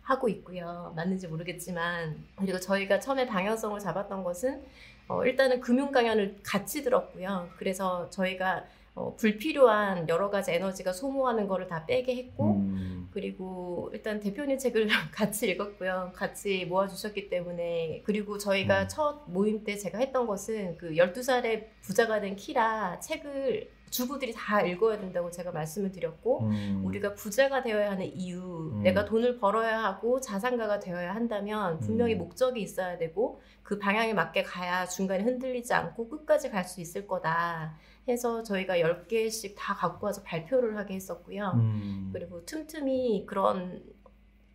하고 0.03 0.29
있고요. 0.29 0.93
맞는지 0.97 1.29
모르겠지만 1.29 2.25
그리고 2.37 2.59
저희가 2.59 2.99
처음에 2.99 3.27
방향성을 3.27 3.79
잡았던 3.79 4.25
것은 4.25 4.63
어, 5.09 5.25
일단은 5.25 5.61
금융 5.61 5.91
강연을 5.91 6.39
같이 6.43 6.83
들었고요. 6.83 7.49
그래서 7.59 8.09
저희가 8.11 8.65
어, 8.95 9.15
불필요한 9.17 10.09
여러 10.09 10.31
가지 10.31 10.53
에너지가 10.53 10.93
소모하는 10.93 11.47
거를 11.47 11.67
다 11.69 11.85
빼게 11.87 12.17
했고 12.17 12.55
음. 12.57 13.00
그리고 13.13 13.91
일단 13.93 14.21
대표님 14.21 14.59
책을 14.59 14.89
같이 15.13 15.51
읽었고요. 15.51 16.13
같이 16.15 16.65
모아주셨기 16.67 17.29
때문에 17.29 18.03
그리고 18.05 18.39
저희가 18.39 18.83
음. 18.83 18.89
첫 18.89 19.25
모임 19.27 19.65
때 19.65 19.77
제가 19.77 19.99
했던 19.99 20.27
것은 20.27 20.77
그 20.79 20.91
12살에 20.93 21.67
부자가 21.83 22.21
된 22.21 22.37
키라 22.37 23.01
책을 23.01 23.71
주부들이 23.91 24.33
다 24.33 24.63
읽어야 24.63 25.01
된다고 25.01 25.31
제가 25.33 25.51
말씀을 25.51 25.91
드렸고 25.91 26.43
음. 26.43 26.83
우리가 26.85 27.15
부자가 27.15 27.61
되어야 27.63 27.91
하는 27.91 28.07
이유, 28.15 28.71
음. 28.73 28.83
내가 28.85 29.05
돈을 29.05 29.39
벌어야 29.39 29.83
하고 29.83 30.21
자산가가 30.21 30.79
되어야 30.79 31.13
한다면 31.13 31.81
분명히 31.81 32.15
음. 32.15 32.19
목적이 32.19 32.63
있어야 32.63 32.97
되고 32.99 33.41
그 33.65 33.79
방향에 33.79 34.15
맞게 34.15 34.45
가야 34.45 34.87
중간에 34.87 35.25
흔들리지 35.25 35.75
않고 35.75 36.09
끝까지 36.09 36.51
갈 36.51 36.61
수 36.65 36.81
있을 36.81 37.07
거다 37.09 37.75
해서 38.09 38.43
저희가 38.43 38.77
10개씩 38.79 39.55
다 39.57 39.75
갖고 39.75 40.07
와서 40.07 40.23
발표를 40.23 40.77
하게 40.77 40.95
했었고요. 40.95 41.53
음. 41.55 42.11
그리고 42.13 42.45
틈틈이 42.45 43.27
그런 43.27 43.83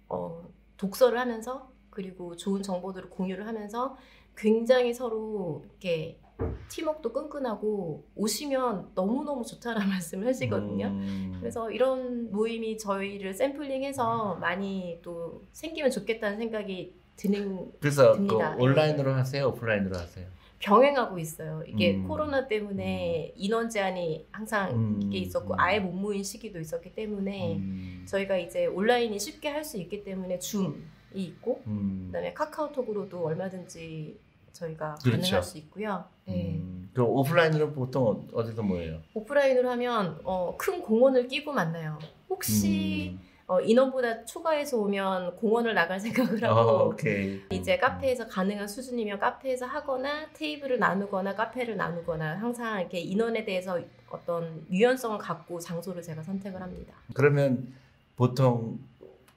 어, 0.10 0.48
독서를 0.78 1.20
하면서 1.20 1.72
그리고 1.90 2.36
좋은 2.36 2.62
정보들을 2.62 3.10
공유를 3.10 3.48
하면서 3.48 3.96
굉장히 4.36 4.94
서로 4.94 5.64
이렇게 5.66 6.20
팀워크도 6.68 7.14
끈끈하고 7.14 8.06
오시면 8.16 8.92
너무너무 8.94 9.46
좋다라는 9.46 9.88
말씀을 9.90 10.28
하시거든요. 10.28 10.88
음. 10.88 11.38
그래서 11.40 11.72
이런 11.72 12.32
모임이 12.32 12.78
저희를 12.78 13.34
샘플링해서 13.34 14.36
많이 14.36 15.00
또 15.02 15.44
생기면 15.54 15.92
좋겠다는 15.92 16.38
생각이 16.38 16.94
드는 17.16 17.72
그래서 17.80 18.14
듭니다. 18.14 18.56
그 18.56 18.64
온라인으로 18.64 19.14
하세요, 19.14 19.48
오프라인으로 19.48 19.96
하세요. 19.96 20.28
병행하고 20.60 21.20
있어요. 21.20 21.64
이게 21.68 21.96
음. 21.96 22.08
코로나 22.08 22.48
때문에 22.48 23.34
인원 23.36 23.70
제한이 23.70 24.26
항상 24.32 24.72
음. 24.74 25.00
이게 25.04 25.20
있었고 25.20 25.54
음. 25.54 25.60
아예 25.60 25.80
못 25.80 25.92
모인 25.92 26.24
시기도 26.24 26.60
있었기 26.60 26.96
때문에 26.96 27.56
음. 27.58 28.06
저희가 28.08 28.38
이제 28.38 28.66
온라인이 28.66 29.18
쉽게 29.20 29.50
할 29.50 29.64
수 29.66 29.78
있기 29.78 30.04
때문에 30.04 30.38
줌이 30.40 30.76
있고 31.14 31.62
음. 31.68 32.06
그다음에 32.08 32.34
카카오톡으로도 32.34 33.26
얼마든지 33.26 34.20
저희가 34.54 34.96
그렇죠. 35.04 35.22
가능할 35.22 35.44
수 35.44 35.58
있고요. 35.58 36.06
네. 36.26 36.56
음. 36.60 36.90
그럼 36.94 37.10
오프라인으로 37.10 37.72
보통 37.74 38.04
어- 38.08 38.26
어디서 38.34 38.64
모여요? 38.64 39.02
오프라인으로 39.14 39.70
하면 39.72 40.20
어, 40.24 40.56
큰 40.58 40.82
공원을 40.82 41.28
끼고 41.28 41.52
만나요. 41.52 42.00
혹시 42.30 43.12
음. 43.14 43.20
어, 43.48 43.62
인원보다 43.62 44.26
초과해서 44.26 44.78
오면 44.78 45.36
공원을 45.36 45.74
나갈 45.74 46.00
생각을 46.02 46.44
어, 46.46 46.56
하고 46.56 46.90
오케이. 46.90 47.42
이제 47.52 47.78
카페에서 47.78 48.28
가능한 48.28 48.68
수준이면 48.68 49.20
카페에서 49.20 49.66
하거나 49.66 50.28
테이블을 50.34 50.80
나누거나 50.80 51.36
카페를 51.36 51.78
나누거나 51.78 52.38
항상 52.40 52.80
이렇게 52.80 53.00
인원에 53.00 53.46
대해서 53.46 53.80
어떤 54.10 54.66
유연성을 54.72 55.18
갖고 55.20 55.60
장소를 55.60 56.02
제가 56.02 56.24
선택을 56.24 56.62
합니다. 56.62 56.96
그러면 57.14 57.74
보통 58.16 58.80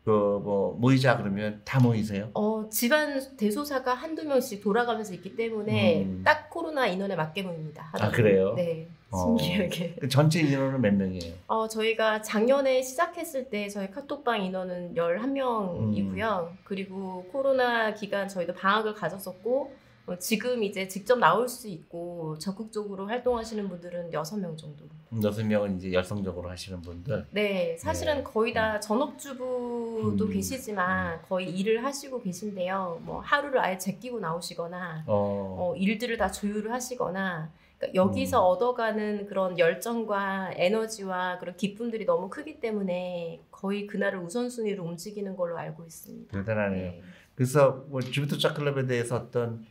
그뭐 0.04 0.78
모이자 0.78 1.18
그러면 1.18 1.60
다 1.66 1.78
모이세요? 1.80 2.30
어, 2.32 2.66
집안 2.70 3.36
대소사가 3.36 3.92
한두 3.92 4.24
명씩 4.24 4.62
돌아가면서 4.62 5.12
있기 5.14 5.36
때문에 5.36 6.04
음. 6.04 6.22
딱 6.24 6.48
코로나 6.48 6.86
인원에 6.86 7.14
맞게 7.14 7.42
모입니다. 7.42 7.90
아, 7.92 8.10
그래요? 8.10 8.54
네. 8.54 8.88
어. 9.10 9.38
신기하게. 9.38 9.96
그 10.00 10.08
전체 10.08 10.40
인원은 10.40 10.80
몇 10.80 10.94
명이에요? 10.94 11.34
어, 11.46 11.66
저희가 11.66 12.22
작년에 12.22 12.82
시작했을 12.82 13.48
때 13.48 13.68
저희 13.68 13.90
카톡방 13.90 14.42
인원은 14.44 14.94
11명이고요. 14.94 16.48
음. 16.48 16.58
그리고 16.64 17.24
코로나 17.32 17.94
기간 17.94 18.28
저희도 18.28 18.54
방학을 18.54 18.94
가졌었고, 18.94 19.72
어, 20.06 20.18
지금 20.18 20.62
이제 20.62 20.88
직접 20.88 21.18
나올 21.18 21.48
수 21.48 21.68
있고 21.68 22.38
적극적으로 22.38 23.06
활동하시는 23.06 23.68
분들은 23.68 24.10
6명 24.10 24.56
정도. 24.56 24.84
여섯 25.22 25.44
명은 25.44 25.76
이제 25.76 25.92
열성적으로 25.92 26.50
하시는 26.50 26.80
분들. 26.82 27.26
네, 27.30 27.76
사실은 27.78 28.16
네. 28.18 28.22
거의 28.22 28.52
다 28.52 28.78
전업주부도 28.80 30.24
음. 30.24 30.30
계시지만 30.30 31.22
거의 31.22 31.50
일을 31.50 31.82
하시고 31.84 32.20
계신데요. 32.22 33.00
뭐 33.04 33.20
하루를 33.20 33.58
아예 33.60 33.78
제끼고 33.78 34.20
나오시거나 34.20 35.04
어. 35.06 35.56
어, 35.58 35.76
일들을 35.76 36.16
다 36.18 36.30
조율을 36.30 36.72
하시거나 36.72 37.50
그러니까 37.78 37.94
여기서 37.94 38.40
음. 38.40 38.56
얻어가는 38.56 39.26
그런 39.26 39.58
열정과 39.58 40.52
에너지와 40.56 41.38
그런 41.38 41.56
기쁨들이 41.56 42.04
너무 42.04 42.28
크기 42.28 42.60
때문에 42.60 43.40
거의 43.50 43.86
그날을 43.86 44.18
우선순위로 44.18 44.84
움직이는 44.84 45.36
걸로 45.36 45.56
알고 45.56 45.84
있습니다. 45.84 46.36
대단하네요. 46.36 46.92
네. 46.92 47.02
그래서 47.34 47.84
뭐 47.88 48.00
주부투자 48.00 48.52
클럽에 48.52 48.86
대해서 48.86 49.16
어떤 49.16 49.64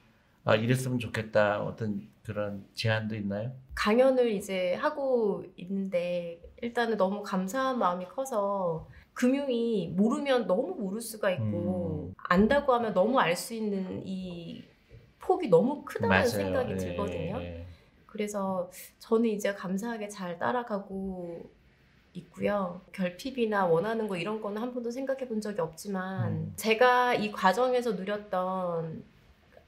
아 0.45 0.55
이랬으면 0.55 0.99
좋겠다 0.99 1.61
어떤 1.61 2.07
그런 2.23 2.65
제안도 2.73 3.15
있나요? 3.15 3.51
강연을 3.75 4.31
이제 4.31 4.75
하고 4.75 5.43
있는데 5.57 6.41
일단은 6.61 6.97
너무 6.97 7.21
감사한 7.23 7.77
마음이 7.77 8.05
커서 8.05 8.87
금융이 9.13 9.93
모르면 9.97 10.47
너무 10.47 10.75
모를 10.75 11.01
수가 11.01 11.31
있고 11.31 12.09
음. 12.09 12.13
안다고 12.29 12.73
하면 12.73 12.93
너무 12.93 13.19
알 13.19 13.35
수 13.35 13.53
있는 13.53 14.01
이 14.05 14.63
폭이 15.19 15.49
너무 15.49 15.83
크다는 15.83 16.25
생각이 16.27 16.71
예, 16.73 16.77
들거든요. 16.77 17.41
예. 17.41 17.66
그래서 18.27 18.69
저는 18.97 19.29
이제 19.29 19.53
감사하게 19.53 20.09
잘 20.09 20.39
따라가고 20.39 21.43
있고요. 22.13 22.81
결핍이나 22.93 23.67
원하는 23.67 24.07
거 24.07 24.17
이런 24.17 24.41
거는 24.41 24.59
한 24.59 24.73
번도 24.73 24.89
생각해 24.89 25.27
본 25.27 25.39
적이 25.39 25.61
없지만 25.61 26.31
음. 26.31 26.53
제가 26.55 27.13
이 27.13 27.31
과정에서 27.31 27.91
누렸던 27.91 29.03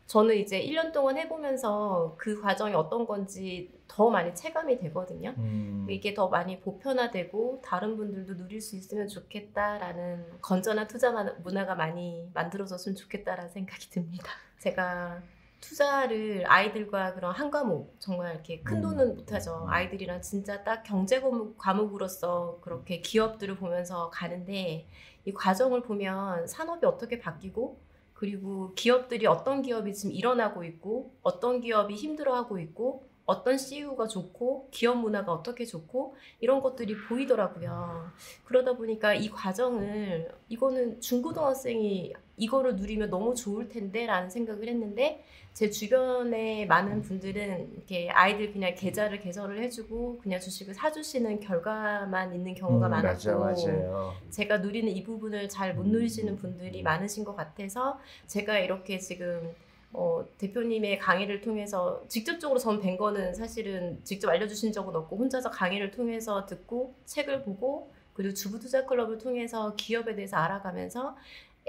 저는 0.08 0.36
이제 0.38 0.60
1년 0.60 0.91
동안 0.91 1.15
해보면서 1.20 2.15
그 2.18 2.41
과정이 2.41 2.74
어떤 2.74 3.06
건지 3.06 3.72
더 3.88 4.10
많이 4.10 4.34
체감이 4.34 4.79
되거든요. 4.79 5.36
음. 5.38 5.86
이게 5.88 6.15
더 6.15 6.27
많이 6.27 6.60
보편화되고 6.60 7.62
다른 7.63 7.96
분들도 7.96 8.36
누릴 8.36 8.60
수 8.60 8.75
있으면 8.75 9.08
좋겠다라는 9.08 10.25
건전한 10.41 10.88
투자 10.88 11.12
마- 11.12 11.32
문화가 11.44 11.75
많이 11.75 12.27
만들어졌으면 12.34 12.96
좋겠다라는 12.96 13.51
생각이 13.51 13.91
듭니다. 13.91 14.32
제가 14.58 15.22
투자를 15.59 16.43
아이들과 16.47 17.13
그런 17.13 17.33
한 17.33 17.51
과목 17.51 17.95
정말 17.99 18.33
이렇게 18.33 18.61
큰 18.61 18.77
음. 18.77 18.81
돈은 18.81 19.15
못하죠. 19.15 19.63
음. 19.65 19.69
아이들이랑 19.69 20.21
진짜 20.21 20.63
딱 20.63 20.83
경제 20.83 21.19
과목, 21.21 21.57
과목으로서 21.57 22.59
그렇게 22.61 23.01
기업들을 23.01 23.57
보면서 23.57 24.09
가는데 24.09 24.87
이 25.25 25.33
과정을 25.33 25.81
보면 25.81 26.47
산업이 26.47 26.85
어떻게 26.85 27.19
바뀌고 27.19 27.79
그리고 28.13 28.73
기업들이 28.75 29.25
어떤 29.27 29.61
기업이 29.61 29.93
지금 29.93 30.13
일어나고 30.13 30.63
있고 30.65 31.13
어떤 31.21 31.61
기업이 31.61 31.95
힘들어하고 31.95 32.59
있고 32.59 33.07
어떤 33.25 33.59
CEO가 33.59 34.07
좋고 34.07 34.69
기업 34.71 34.97
문화가 34.97 35.31
어떻게 35.31 35.63
좋고 35.63 36.15
이런 36.39 36.61
것들이 36.61 36.97
보이더라고요. 37.07 38.11
그러다 38.43 38.73
보니까 38.73 39.13
이 39.13 39.29
과정을 39.29 40.31
이거는 40.49 40.99
중고등학생이 40.99 42.13
이거를 42.39 42.75
누리면 42.77 43.10
너무 43.10 43.36
좋을 43.36 43.69
텐데라는 43.69 44.29
생각을 44.29 44.67
했는데 44.67 45.24
제 45.53 45.69
주변에 45.69 46.65
많은 46.65 47.01
분들은 47.01 47.74
이렇게 47.74 48.10
아이들 48.10 48.53
그냥 48.53 48.74
계좌를 48.75 49.19
개설을 49.19 49.62
해주고 49.63 50.19
그냥 50.22 50.39
주식을 50.39 50.74
사주시는 50.74 51.41
결과만 51.41 52.34
있는 52.34 52.53
경우가 52.55 52.88
음, 52.88 52.91
많았고 52.91 53.39
맞아. 53.39 54.13
제가 54.29 54.60
누리는 54.60 54.89
이 54.91 55.03
부분을 55.03 55.50
잘 55.50 55.74
못 55.75 55.86
누리시는 55.86 56.38
분들이 56.38 56.81
많으신 56.81 57.24
것 57.24 57.36
같아서 57.36 58.00
제가 58.27 58.60
이렇게 58.60 58.98
지금 59.00 59.53
어, 59.91 60.24
대표님의 60.38 61.00
강의를 61.00 61.41
통해서 61.41 62.03
직접적으로 62.08 62.60
전 62.60 62.79
뵌 62.79 62.96
거는 62.98 63.34
사실은 63.34 64.00
직접 64.03 64.29
알려주신 64.29 64.72
적은 64.72 64.96
없고 64.96 65.17
혼자서 65.17 65.50
강의를 65.50 65.91
통해서 65.91 66.46
듣고 66.46 66.93
책을 67.05 67.41
보고 67.43 67.91
그리고 68.13 68.34
주부투자 68.34 68.86
클럽을 68.86 69.17
통해서 69.17 69.74
기업에 69.75 70.13
대해서 70.13 70.38
알아가면서 70.38 71.15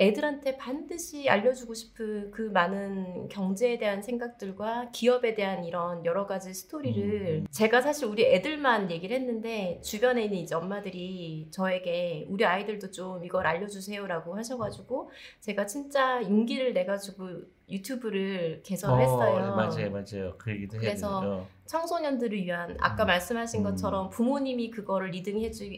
애들한테 0.00 0.56
반드시 0.56 1.28
알려주고 1.28 1.74
싶은 1.74 2.30
그 2.30 2.42
많은 2.42 3.28
경제에 3.28 3.76
대한 3.76 4.00
생각들과 4.00 4.90
기업에 4.92 5.34
대한 5.34 5.66
이런 5.66 6.06
여러 6.06 6.26
가지 6.26 6.54
스토리를 6.54 7.42
음. 7.42 7.46
제가 7.50 7.82
사실 7.82 8.06
우리 8.06 8.24
애들만 8.24 8.90
얘기를 8.90 9.14
했는데 9.14 9.78
주변에 9.84 10.24
있는 10.24 10.38
이제 10.38 10.54
엄마들이 10.54 11.48
저에게 11.50 12.26
우리 12.30 12.46
아이들도 12.46 12.90
좀 12.92 13.22
이걸 13.24 13.46
알려주세요라고 13.46 14.36
하셔가지고 14.38 15.10
제가 15.40 15.66
진짜 15.66 16.22
용기를 16.22 16.72
내가지고 16.72 17.28
유튜브를 17.68 18.62
개설을 18.64 19.02
했어요. 19.02 19.52
어, 19.52 19.56
맞아요, 19.56 19.90
맞아요. 19.90 20.34
그 20.38 20.50
얘기도 20.50 20.78
그래서. 20.78 21.46
청소년들을 21.66 22.36
위한 22.36 22.76
아까 22.80 23.04
음. 23.04 23.06
말씀하신 23.06 23.60
음. 23.60 23.64
것처럼 23.64 24.10
부모님이 24.10 24.70
그거를 24.70 25.10
리딩해주 25.10 25.70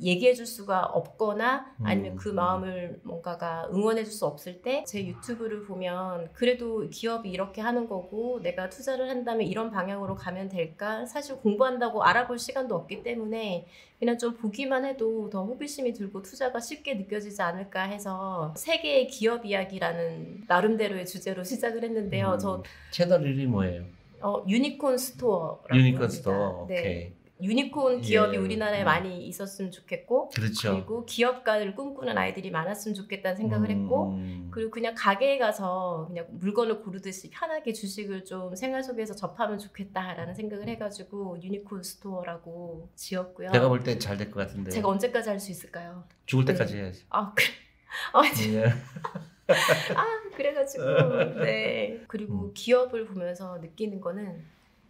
얘기해 0.00 0.34
줄 0.34 0.46
수가 0.46 0.84
없거나 0.84 1.74
아니면 1.82 2.12
음. 2.12 2.16
그 2.16 2.28
마음을 2.28 3.00
뭔가가 3.02 3.68
응원해 3.72 4.04
줄 4.04 4.12
수 4.12 4.26
없을 4.26 4.62
때 4.62 4.84
제 4.86 5.06
유튜브를 5.06 5.64
보면 5.64 6.30
그래도 6.32 6.88
기업이 6.90 7.30
이렇게 7.30 7.60
하는 7.60 7.88
거고 7.88 8.40
내가 8.42 8.68
투자를 8.68 9.08
한다면 9.08 9.46
이런 9.46 9.70
방향으로 9.70 10.14
가면 10.14 10.48
될까 10.48 11.06
사실 11.06 11.36
공부한다고 11.36 12.02
알아볼 12.04 12.38
시간도 12.38 12.74
없기 12.74 13.02
때문에 13.02 13.66
그냥 13.98 14.18
좀 14.18 14.34
보기만 14.36 14.84
해도 14.84 15.30
더 15.30 15.44
호기심이 15.44 15.92
들고 15.94 16.22
투자가 16.22 16.60
쉽게 16.60 16.94
느껴지지 16.94 17.40
않을까 17.40 17.82
해서 17.84 18.52
세계의 18.56 19.06
기업 19.08 19.44
이야기라는 19.46 20.44
나름대로의 20.46 21.06
주제로 21.06 21.42
시작을 21.44 21.82
했는데요. 21.82 22.32
음. 22.34 22.38
저 22.38 22.62
채널 22.90 23.22
이름이 23.22 23.46
뭐예요? 23.46 23.84
어, 24.20 24.44
유니콘 24.46 24.98
스토어. 24.98 25.62
유니콘 25.72 26.08
스토어. 26.08 26.66
네. 26.68 26.78
오케이. 26.80 27.12
유니콘 27.40 28.00
기업이 28.00 28.34
예. 28.34 28.38
우리나라에 28.38 28.82
음. 28.82 28.84
많이 28.86 29.26
있었으면 29.26 29.70
좋겠고 29.70 30.30
그렇죠. 30.30 30.72
그리고 30.72 31.04
기업가를 31.04 31.74
꿈꾸는 31.74 32.16
아이들이 32.16 32.50
많았으면 32.50 32.94
좋겠다는 32.94 33.36
생각을 33.36 33.70
했고 33.70 34.12
음. 34.12 34.48
그리고 34.50 34.70
그냥 34.70 34.94
가게에 34.96 35.36
가서 35.38 36.06
그냥 36.08 36.26
물건을 36.30 36.80
고르듯이 36.80 37.28
편하게 37.30 37.74
주식을 37.74 38.24
좀 38.24 38.54
생활 38.56 38.82
속에서 38.82 39.14
접하면 39.14 39.58
좋겠다라는 39.58 40.34
생각을 40.34 40.66
해가지고 40.68 41.38
유니콘 41.42 41.82
스토어라고 41.82 42.88
지었고요. 42.94 43.50
내가 43.50 43.68
볼 43.68 43.82
때 43.84 43.98
잘 43.98 44.16
될 44.16 44.30
것 44.30 44.40
같은데. 44.40 44.70
제가 44.70 44.88
언제까지 44.88 45.28
할 45.28 45.38
수 45.38 45.50
있을까요? 45.50 46.04
죽을 46.24 46.44
네. 46.46 46.52
때까지 46.54 46.76
해야지. 46.78 47.04
아, 47.10 47.32
그래. 47.34 47.46
아, 48.14 48.22
진- 48.32 48.54
예. 48.54 48.64
아, 49.94 50.04
그래가지고 50.36 50.84
네 51.44 52.02
그리고 52.08 52.46
음. 52.46 52.50
기업을 52.54 53.06
보면서 53.06 53.58
느끼는 53.58 54.00
거는 54.00 54.42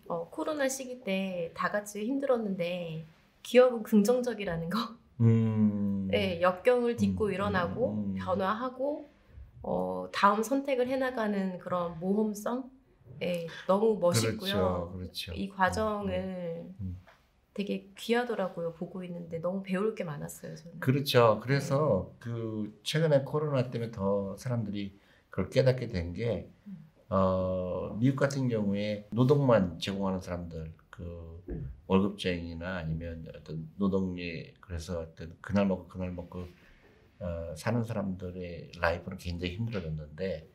어, 0.09 0.29
코로나 0.31 0.69
시기 0.69 1.03
때 1.03 1.53
다 1.55 1.71
같이 1.71 2.05
힘들었는데 2.07 3.07
기업은 3.43 3.83
긍정적이라는 3.83 4.71
거. 4.71 4.79
음. 5.21 6.09
네, 6.11 6.41
역경을 6.41 6.97
딛고 6.97 7.27
음, 7.27 7.33
일어나고 7.33 7.93
음, 7.95 7.99
음. 8.11 8.15
변화하고 8.19 9.09
어, 9.63 10.09
다음 10.13 10.43
선택을 10.43 10.89
해나가는 10.89 11.59
그런 11.59 11.99
모험성, 12.01 12.71
네, 13.19 13.47
너무 13.67 13.99
멋있고요. 13.99 14.91
그렇죠. 14.93 14.93
그렇죠. 14.97 15.33
이 15.35 15.49
과정을 15.49 16.75
음. 16.81 17.01
되게 17.55 17.91
귀하더라고요. 17.97 18.75
보고 18.75 19.03
있는데 19.05 19.39
너무 19.41 19.63
배울 19.63 19.95
게 19.95 20.05
많았어요. 20.05 20.55
저는. 20.57 20.81
그렇죠. 20.81 21.41
그래서 21.43 22.13
그 22.21 22.79
최근에 22.85 23.23
코로나 23.25 23.71
때문에 23.71 23.91
더 23.93 24.37
사람들이 24.37 24.99
그걸 25.31 25.51
깨닫게 25.51 25.89
된게 25.89 26.51
음. 26.67 26.86
어, 27.09 27.97
미국 28.01 28.17
같은 28.17 28.49
경우에 28.49 29.07
노동만 29.11 29.79
제공하는 29.79 30.21
사람들 30.21 30.73
그 30.91 31.43
월급쟁이나 31.87 32.77
아니면 32.79 33.27
어떤 33.37 33.69
노동력 33.77 34.25
그래서 34.61 35.01
어떤 35.01 35.37
그날 35.41 35.67
먹고 35.67 35.89
그날 35.89 36.11
먹고 36.11 36.49
어, 37.21 37.55
사는 37.57 37.83
사람들의 37.85 38.73
라이프는 38.81 39.19
굉장히 39.19 39.55
힘들어졌는데 39.55 40.49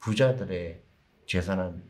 부자들의 0.00 0.82
재산은 1.26 1.82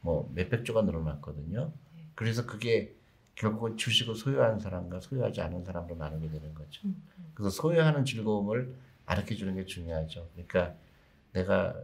뭐 0.00 0.30
몇백 0.34 0.64
조가 0.64 0.82
늘어났거든요. 0.82 1.72
그래서 2.14 2.46
그게 2.46 2.96
결국은 3.34 3.76
주식을 3.76 4.14
소유하는 4.14 4.58
사람과 4.58 5.00
소유하지 5.00 5.40
않은 5.42 5.64
사람으로 5.64 5.96
나누게 5.96 6.28
되는 6.28 6.54
거죠. 6.54 6.82
음, 6.86 7.02
그래서 7.34 7.50
소유하는 7.50 8.04
즐거움을 8.04 8.74
가르쳐 9.04 9.34
주는 9.34 9.54
게 9.54 9.64
중요하죠. 9.64 10.28
그러니까 10.32 10.74
내가 11.32 11.74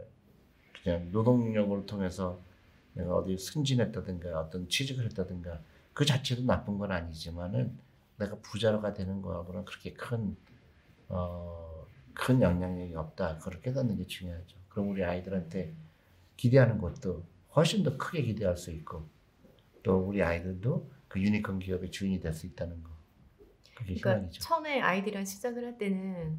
그냥 0.89 1.11
노동력을 1.13 1.85
통해서 1.85 2.41
내가 2.95 3.17
어디 3.17 3.37
승진했다든가 3.37 4.41
어떤 4.41 4.67
취직을 4.71 5.05
했다든가 5.05 5.61
그 5.93 6.07
자체도 6.07 6.45
나쁜 6.45 6.79
건 6.79 6.91
아니지만은 6.91 7.79
내가 8.17 8.37
부자가 8.37 8.95
되는 8.95 9.21
거하고는 9.21 9.67
그렇게 9.67 9.93
큰, 9.93 10.35
어, 11.09 11.85
큰 12.15 12.41
영향력이 12.41 12.95
없다. 12.95 13.37
그걸 13.37 13.61
깨닫는 13.61 13.99
게 13.99 14.07
중요하죠. 14.07 14.57
그럼 14.71 14.89
우리 14.89 15.05
아이들한테 15.05 15.75
기대하는 16.39 16.79
것도 16.79 17.23
훨씬 17.55 17.83
더 17.83 17.99
크게 17.99 18.23
기대할 18.23 18.57
수 18.57 18.71
있고 18.71 19.07
또 19.83 19.99
우리 19.99 20.23
아이들도 20.23 20.91
그 21.09 21.21
유니콘 21.21 21.59
기업의 21.59 21.91
주인이 21.91 22.19
될 22.19 22.33
수 22.33 22.47
있다는 22.47 22.83
거. 22.83 22.91
그게 23.77 23.95
그러니까 23.95 24.15
희망이죠. 24.15 24.41
처음에 24.41 24.81
아이들이랑 24.81 25.27
시작을 25.27 25.67
할 25.67 25.77
때는 25.77 26.39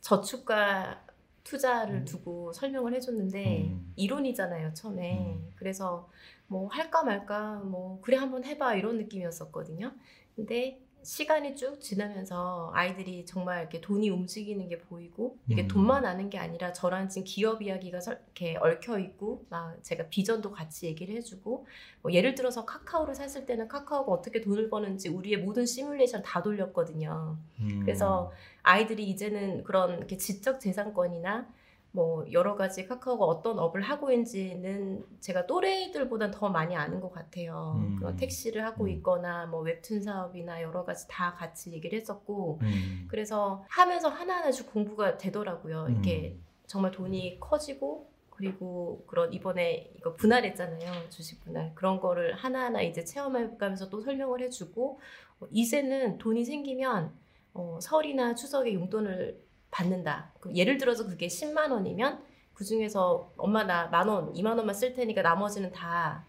저축과 0.00 1.04
투자를 1.48 1.94
음. 1.94 2.04
두고 2.04 2.52
설명을 2.52 2.92
해줬는데 2.94 3.62
음. 3.62 3.92
이론이잖아요 3.96 4.74
처음에 4.74 5.18
음. 5.18 5.52
그래서 5.56 6.10
뭐 6.46 6.68
할까 6.68 7.02
말까 7.02 7.60
뭐 7.60 8.00
그래 8.02 8.18
한번 8.18 8.44
해봐 8.44 8.74
이런 8.74 8.98
느낌이었었거든요 8.98 9.92
근데 10.36 10.78
시간이 11.02 11.56
쭉 11.56 11.80
지나면서 11.80 12.70
아이들이 12.74 13.24
정말 13.24 13.60
이렇게 13.60 13.80
돈이 13.80 14.10
움직이는 14.10 14.68
게 14.68 14.78
보이고 14.78 15.38
이게 15.48 15.62
음. 15.62 15.68
돈만 15.68 16.04
아는 16.04 16.28
게 16.28 16.38
아니라 16.38 16.72
저랑 16.72 17.08
지금 17.08 17.24
기업 17.24 17.62
이야기가 17.62 18.00
설- 18.00 18.20
이렇게 18.26 18.56
얽혀 18.60 18.98
있고 18.98 19.44
막 19.48 19.82
제가 19.82 20.08
비전도 20.08 20.50
같이 20.50 20.86
얘기를 20.86 21.14
해주고 21.16 21.66
뭐 22.02 22.12
예를 22.12 22.34
들어서 22.34 22.64
카카오를 22.64 23.14
샀을 23.14 23.46
때는 23.46 23.68
카카오가 23.68 24.12
어떻게 24.12 24.40
돈을 24.40 24.68
버는지 24.70 25.08
우리의 25.08 25.38
모든 25.38 25.64
시뮬레이션 25.66 26.22
다 26.22 26.42
돌렸거든요. 26.42 27.38
음. 27.60 27.80
그래서 27.84 28.30
아이들이 28.62 29.08
이제는 29.08 29.64
그런 29.64 29.98
이렇게 29.98 30.16
지적 30.16 30.60
재산권이나 30.60 31.48
뭐 31.90 32.24
여러 32.32 32.54
가지 32.54 32.86
카카오가 32.86 33.24
어떤 33.24 33.58
업을 33.58 33.80
하고 33.80 34.10
있는지는 34.10 35.04
제가 35.20 35.46
또래들보단 35.46 36.30
더 36.30 36.48
많이 36.48 36.76
아는 36.76 37.00
것 37.00 37.10
같아요. 37.10 37.76
음. 37.78 37.96
그런 37.96 38.16
택시를 38.16 38.64
하고 38.64 38.84
음. 38.84 38.88
있거나 38.90 39.46
뭐 39.46 39.60
웹툰 39.60 40.02
사업이나 40.02 40.62
여러 40.62 40.84
가지 40.84 41.06
다 41.08 41.34
같이 41.34 41.72
얘기를 41.72 41.98
했었고 41.98 42.58
음. 42.62 43.06
그래서 43.08 43.64
하면서 43.68 44.08
하나하나씩 44.08 44.70
공부가 44.72 45.16
되더라고요. 45.16 45.88
이렇게 45.88 46.36
음. 46.36 46.44
정말 46.66 46.90
돈이 46.90 47.40
커지고 47.40 48.10
그리고 48.30 49.04
그런 49.08 49.32
이번에 49.32 49.90
이거 49.96 50.14
분할했잖아요 50.14 51.08
주식 51.10 51.42
분할 51.42 51.72
그런 51.74 51.98
거를 51.98 52.34
하나하나 52.34 52.82
이제 52.82 53.02
체험해가면서 53.02 53.90
또 53.90 54.00
설명을 54.00 54.40
해주고 54.42 55.00
어, 55.40 55.46
이제는 55.50 56.18
돈이 56.18 56.44
생기면 56.44 57.12
어, 57.54 57.78
설이나 57.82 58.36
추석에 58.36 58.74
용돈을 58.74 59.47
받는다. 59.70 60.32
예를 60.54 60.78
들어서 60.78 61.06
그게 61.06 61.26
10만 61.26 61.70
원이면 61.70 62.22
그 62.54 62.64
중에서 62.64 63.32
엄마 63.36 63.64
나 63.64 63.88
만 63.88 64.08
원, 64.08 64.32
2만 64.32 64.56
원만 64.56 64.74
쓸 64.74 64.92
테니까 64.94 65.22
나머지는 65.22 65.70
다 65.72 66.24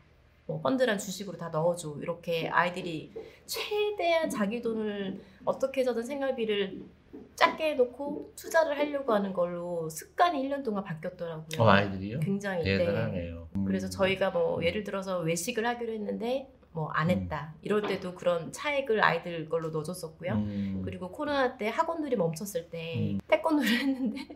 뭐 0.50 0.60
펀드란 0.62 0.98
주식으로 0.98 1.38
다 1.38 1.50
넣어줘. 1.50 1.98
이렇게 2.02 2.50
아이들이 2.50 3.14
최대한 3.46 4.28
자기 4.32 4.64
돈을 4.64 5.22
어떻게 5.46 5.82
해서든 5.82 6.02
생활비를 6.02 6.82
작게 7.36 7.74
해놓고 7.74 8.34
투자를 8.36 8.76
하려고 8.76 9.14
하는 9.14 9.32
걸로 9.32 9.88
습관이 9.90 10.42
1년 10.42 10.64
동안 10.64 10.84
바뀌었더라고요. 10.84 11.46
어, 11.62 11.68
아이들이요? 11.70 12.20
굉장히 12.22 12.64
네. 12.64 12.80
대단하네요. 12.80 13.48
음. 13.58 13.66
그래서 13.66 13.90
저희가 13.92 14.32
뭐 14.32 14.64
예를 14.64 14.84
들어서 14.84 15.20
외식을 15.20 15.64
하기로 15.68 15.94
했는데 15.94 16.52
뭐 16.72 16.90
안 16.94 17.10
했다. 17.10 17.54
이럴 17.62 17.82
때도 17.82 18.14
그런 18.16 18.52
차액을 18.52 19.04
아이들 19.04 19.50
걸로 19.50 19.70
넣어줬었고요. 19.70 20.34
음. 20.34 20.82
그리고 20.84 21.12
코로나 21.12 21.58
때 21.58 21.70
학원들이 21.70 22.16
멈췄을 22.16 22.70
때 22.70 23.14
음. 23.16 23.20
태권도를 23.28 23.70
했는데 23.80 24.28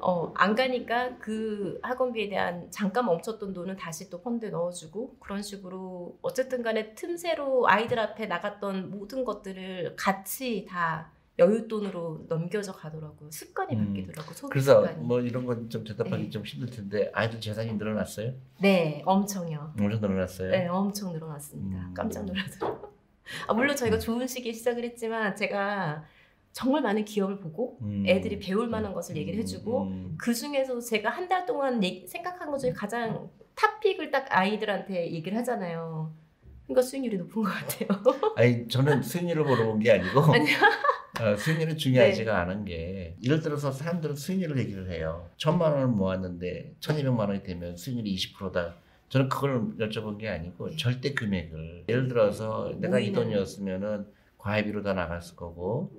어, 0.00 0.32
안 0.36 0.54
가니까 0.54 1.16
그 1.18 1.78
학원비에 1.82 2.28
대한 2.28 2.70
잠깐 2.70 3.06
멈췄던 3.06 3.52
돈은 3.52 3.76
다시 3.76 4.08
또 4.08 4.22
펀드에 4.22 4.50
넣어주고 4.50 5.16
그런 5.18 5.42
식으로 5.42 6.18
어쨌든 6.22 6.62
간에 6.62 6.94
틈새로 6.94 7.68
아이들 7.68 7.98
앞에 7.98 8.26
나갔던 8.26 8.90
모든 8.90 9.24
것들을 9.24 9.96
같이 9.96 10.66
다 10.68 11.10
여윳돈으로 11.38 12.26
넘겨져 12.28 12.72
가더라고요. 12.72 13.30
습관이 13.30 13.74
음. 13.76 13.86
바뀌더라고요. 13.94 14.34
소비 14.34 14.52
그래서 14.52 14.80
습관이. 14.86 15.04
뭐 15.04 15.20
이런 15.20 15.44
건 15.44 15.68
좀 15.68 15.84
대답하기 15.84 16.24
네. 16.24 16.30
좀 16.30 16.44
힘들 16.44 16.70
텐데 16.70 17.10
아이들 17.12 17.40
재산이 17.40 17.74
늘어났어요? 17.74 18.32
네, 18.60 19.02
엄청요. 19.04 19.74
엄청 19.78 20.00
늘어났어요. 20.00 20.50
네, 20.50 20.66
엄청 20.68 21.12
늘어났습니다. 21.12 21.78
음. 21.88 21.94
깜짝 21.94 22.24
놀라더라고요. 22.24 22.92
아, 23.48 23.52
물론 23.54 23.74
저희가 23.76 23.98
좋은 23.98 24.26
시기에 24.26 24.52
시작을 24.52 24.84
했지만 24.84 25.34
제가 25.36 26.04
정말 26.52 26.80
많은 26.82 27.04
기업을 27.04 27.38
보고 27.40 27.78
음. 27.82 28.04
애들이 28.06 28.38
배울 28.38 28.68
만한 28.68 28.94
것을 28.94 29.16
얘기를 29.16 29.38
해주고 29.40 29.82
음. 29.82 30.14
그 30.18 30.32
중에서 30.32 30.80
제가 30.80 31.10
한 31.10 31.28
달 31.28 31.44
동안 31.44 31.80
생각한 32.06 32.50
것 32.50 32.58
중에 32.58 32.72
가장 32.72 33.28
탑픽을 33.56 34.10
딱 34.10 34.26
아이들한테 34.30 35.10
얘기를 35.12 35.36
하잖아요. 35.38 36.14
그러니까 36.66 36.82
수익률이 36.82 37.18
높은 37.18 37.42
것 37.42 37.50
같아요. 37.50 37.88
아니 38.36 38.66
저는 38.68 39.02
수익률을 39.02 39.44
보러 39.44 39.68
온 39.68 39.78
게 39.78 39.92
아니고. 39.92 40.20
어, 41.20 41.34
수익률이 41.36 41.76
중요하지가 41.78 42.30
네. 42.32 42.38
않은 42.38 42.64
게 42.66 43.16
예를 43.22 43.40
들어서 43.40 43.72
사람들은 43.72 44.16
수익률을 44.16 44.58
얘기를 44.58 44.90
해요. 44.90 45.30
천만 45.38 45.72
원을 45.72 45.86
모았는데 45.88 46.74
천이백만 46.80 47.28
원이 47.30 47.42
되면 47.42 47.76
수익률이 47.76 48.14
20%다. 48.14 48.74
저는 49.08 49.28
그걸 49.30 49.76
여쭤본 49.78 50.18
게 50.18 50.28
아니고 50.28 50.70
네. 50.70 50.76
절대 50.76 51.14
금액을 51.14 51.84
예를 51.88 52.08
들어서 52.08 52.70
내가 52.80 52.98
이 52.98 53.10
모이는. 53.10 53.30
돈이었으면은 53.30 54.06
과외비로 54.36 54.82
다 54.82 54.92
나갔을 54.92 55.36
거고 55.36 55.90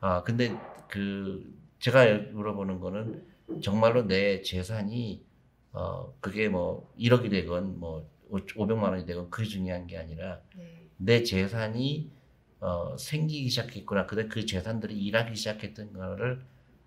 아 0.00 0.22
근데 0.24 0.54
그 0.88 1.42
제가 1.78 2.04
물어보는 2.32 2.80
거는 2.80 3.22
정말로 3.62 4.06
내 4.06 4.42
재산이 4.42 5.24
어 5.72 6.12
그게 6.20 6.48
뭐 6.50 6.92
1억이 6.98 7.30
되건 7.30 7.78
뭐 7.80 8.06
500만 8.30 8.82
원이 8.82 9.06
되건 9.06 9.30
그게 9.30 9.48
중요한 9.48 9.86
게 9.86 9.98
아니라 9.98 10.40
네. 10.56 10.86
내 10.96 11.22
재산이 11.22 12.10
어, 12.60 12.96
생기기 12.98 13.48
시작했구나. 13.48 14.06
근데 14.06 14.28
그 14.28 14.44
재산들이 14.44 14.94
일하기 14.98 15.34
시작했던 15.34 15.92
거를 15.92 16.42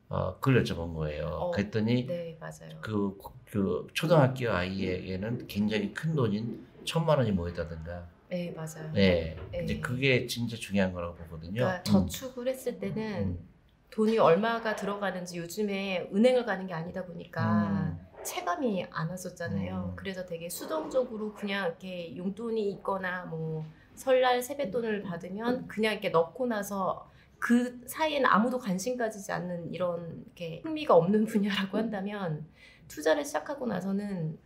어, 0.09 0.39
그걸 0.39 0.63
여쭤본 0.63 0.93
거예요. 0.93 1.25
어, 1.25 1.51
그랬더니 1.51 2.05
네. 2.05 2.37
그, 2.81 3.17
그 3.49 3.87
초등학교 3.93 4.51
아이에게는 4.51 5.47
굉장히 5.47 5.93
큰 5.93 6.15
돈인 6.15 6.67
천만 6.85 7.17
원이 7.17 7.31
모였다든가. 7.31 8.07
네, 8.29 8.51
맞아요. 8.51 8.91
네. 8.93 9.35
네. 9.51 9.63
이제 9.63 9.79
그게 9.79 10.27
진짜 10.27 10.55
중요한 10.55 10.93
거라고 10.93 11.15
보거든요. 11.15 11.53
그러니까 11.53 11.77
음. 11.79 12.07
저축을 12.07 12.47
했을 12.47 12.79
때는 12.79 13.23
음. 13.23 13.47
돈이 13.89 14.17
얼마가 14.17 14.75
들어가는지 14.75 15.37
요즘에 15.37 16.09
은행을 16.13 16.45
가는 16.45 16.65
게 16.65 16.73
아니다 16.73 17.05
보니까 17.05 17.97
음. 17.99 18.12
체감이 18.23 18.85
안 18.91 19.09
왔었잖아요. 19.09 19.91
음. 19.91 19.95
그래서 19.95 20.25
되게 20.25 20.49
수동적으로 20.49 21.33
그냥 21.33 21.67
이렇게 21.67 22.15
용돈이 22.15 22.69
있거나 22.71 23.25
뭐 23.25 23.65
설날 23.95 24.41
세뱃돈을 24.41 25.03
받으면 25.03 25.67
그냥 25.67 25.93
이렇게 25.93 26.09
넣고 26.09 26.47
나서 26.47 27.09
그 27.39 27.81
사이에는 27.85 28.25
아무도 28.25 28.57
관심 28.57 28.97
가지지 28.97 29.31
않는 29.31 29.73
이런 29.73 30.23
이렇게 30.25 30.61
흥미가 30.63 30.95
없는 30.95 31.25
분야라고 31.27 31.77
한다면 31.77 32.45
투자를 32.87 33.25
시작하고 33.25 33.67
나서는 33.67 34.37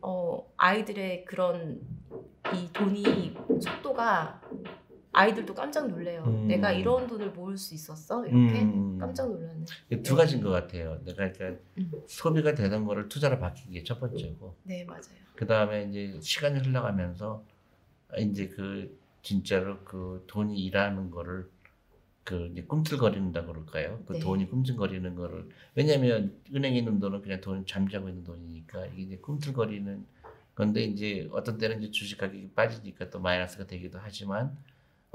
어 0.00 0.46
아이들의 0.56 1.24
그런 1.24 1.80
이 2.54 2.72
돈이 2.72 3.36
속도가 3.60 4.40
아이들도 5.14 5.54
깜짝 5.54 5.88
놀래요. 5.88 6.24
음. 6.26 6.48
내가 6.48 6.72
이런 6.72 7.06
돈을 7.06 7.30
모을 7.30 7.56
수 7.56 7.74
있었어? 7.74 8.26
이렇게 8.26 8.62
음. 8.62 8.98
깜짝 8.98 9.28
놀랐네. 9.28 9.64
두 10.02 10.16
가지인 10.16 10.42
것 10.42 10.50
같아요. 10.50 11.00
내가 11.04 11.30
그러니까 11.32 11.62
음. 11.78 11.90
소비가 12.06 12.54
되던 12.54 12.84
거를 12.84 13.08
투자로 13.08 13.38
바뀌기 13.38 13.84
첫 13.84 14.00
번째고. 14.00 14.56
네 14.64 14.84
맞아요. 14.84 15.24
그 15.36 15.46
다음에 15.46 15.84
이제 15.84 16.18
시간이 16.20 16.60
흘러가면서 16.60 17.44
이제 18.18 18.48
그 18.48 18.98
진짜로 19.22 19.78
그 19.84 20.24
돈이 20.26 20.58
일하는 20.58 21.10
거를 21.10 21.48
그 22.24 22.48
이제 22.52 22.62
꿈틀거린다 22.62 23.44
그럴까요? 23.44 24.02
그 24.06 24.14
네. 24.14 24.18
돈이 24.18 24.48
꿈틀거리는 24.48 25.14
거를 25.14 25.48
왜냐하면 25.74 26.34
은행에 26.54 26.78
있는 26.78 26.98
돈은 26.98 27.22
그냥 27.22 27.40
돈 27.40 27.64
잠자고 27.66 28.08
있는 28.08 28.24
돈이니까 28.24 28.86
이게 28.86 29.02
이제 29.02 29.16
꿈틀거리는 29.18 30.06
건데 30.54 30.84
이제 30.84 31.28
어떤 31.32 31.58
때는 31.58 31.82
이제 31.82 31.90
주식 31.90 32.18
가격이 32.18 32.50
빠지니까 32.54 33.10
또 33.10 33.20
마이너스가 33.20 33.66
되기도 33.66 33.98
하지만 34.00 34.56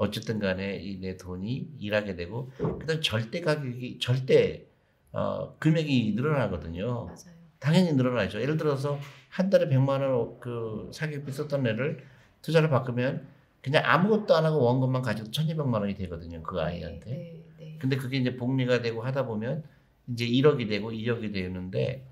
어쨌든 0.00 0.38
간에 0.38 0.76
이 0.82 0.98
내 1.00 1.16
돈이 1.16 1.72
일하게 1.78 2.16
되고 2.16 2.50
그다음 2.56 3.00
절대 3.02 3.40
가격이 3.42 3.98
절대 4.00 4.66
어 5.12 5.56
금액이 5.58 6.12
늘어나거든요. 6.16 7.04
맞아요. 7.06 7.16
당연히 7.58 7.92
늘어나죠. 7.92 8.40
예를 8.40 8.56
들어서 8.56 8.98
한 9.28 9.50
달에 9.50 9.68
100만 9.68 10.00
원 10.00 10.40
그 10.40 10.90
사기비 10.94 11.30
썼던 11.30 11.66
애를 11.66 12.04
투자를 12.42 12.70
바꾸면 12.70 13.26
그냥 13.62 13.82
아무것도 13.84 14.34
안 14.34 14.46
하고 14.46 14.62
원금만 14.64 15.02
가지고 15.02 15.30
1200만 15.30 15.74
원이 15.80 15.94
되거든요. 15.94 16.42
그 16.42 16.58
아이한테. 16.60 17.10
네, 17.10 17.44
네. 17.58 17.76
근데 17.78 17.96
그게 17.96 18.16
이제 18.16 18.36
복리가 18.36 18.80
되고 18.80 19.02
하다 19.02 19.26
보면 19.26 19.62
이제 20.08 20.24
1억이 20.26 20.66
되고 20.68 20.90
2억이 20.92 21.34
되는데 21.34 22.06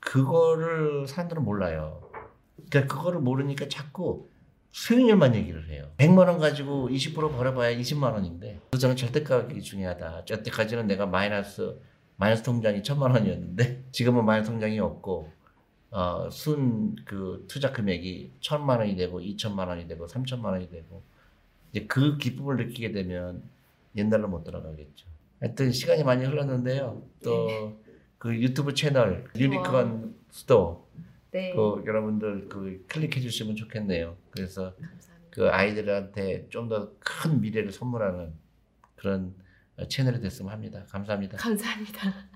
그거를 0.00 1.06
사람들은 1.08 1.42
몰라요. 1.44 2.08
그러니까 2.70 2.94
그거를 2.94 3.20
모르니까 3.20 3.68
자꾸 3.68 4.28
수익률만 4.72 5.34
얘기를 5.34 5.68
해요. 5.70 5.90
100만 5.96 6.28
원 6.28 6.38
가지고 6.38 6.88
20% 6.88 7.32
벌어봐야 7.32 7.76
20만 7.76 8.12
원인데 8.12 8.60
저는 8.78 8.96
절대 8.96 9.22
가격이 9.22 9.62
중요하다. 9.62 10.24
여태까지는 10.30 10.86
내가 10.86 11.06
마이너스 11.06 11.76
마이너스 12.16 12.42
통장이 12.42 12.82
천만 12.82 13.12
원이었는데 13.12 13.84
지금은 13.92 14.24
마이너스 14.24 14.50
통장이 14.50 14.78
없고 14.78 15.32
어, 15.90 16.28
순 16.30 16.94
그 17.06 17.46
투자 17.48 17.72
금액이 17.72 18.32
천만 18.40 18.80
원이 18.80 18.94
되고 18.96 19.20
이천만 19.20 19.68
원이 19.68 19.88
되고 19.88 20.06
삼천만 20.06 20.52
원이 20.52 20.68
되고 20.70 21.02
이제 21.72 21.86
그 21.86 22.18
기쁨을 22.18 22.56
느끼게 22.56 22.92
되면 22.92 23.42
옛날로 23.96 24.28
못 24.28 24.44
돌아가겠죠. 24.44 25.06
하여튼 25.40 25.72
시간이 25.72 26.04
많이 26.04 26.24
흘렀는데요. 26.24 27.02
또 27.24 27.80
그 28.18 28.34
유튜브 28.34 28.74
채널 28.74 29.26
유니콘 29.36 30.16
스토어 30.32 30.87
네. 31.30 31.52
그 31.54 31.82
여러분들 31.86 32.48
그 32.48 32.84
클릭해 32.88 33.20
주시면 33.20 33.56
좋겠네요. 33.56 34.16
그래서 34.30 34.74
감사합니다. 34.76 35.28
그 35.30 35.48
아이들한테 35.50 36.48
좀 36.48 36.68
더 36.68 36.96
큰 37.00 37.40
미래를 37.40 37.70
선물하는 37.72 38.32
그런 38.96 39.34
채널이 39.88 40.20
됐으면 40.20 40.52
합니다. 40.52 40.84
감사합니다. 40.88 41.36
감사합니다. 41.38 42.27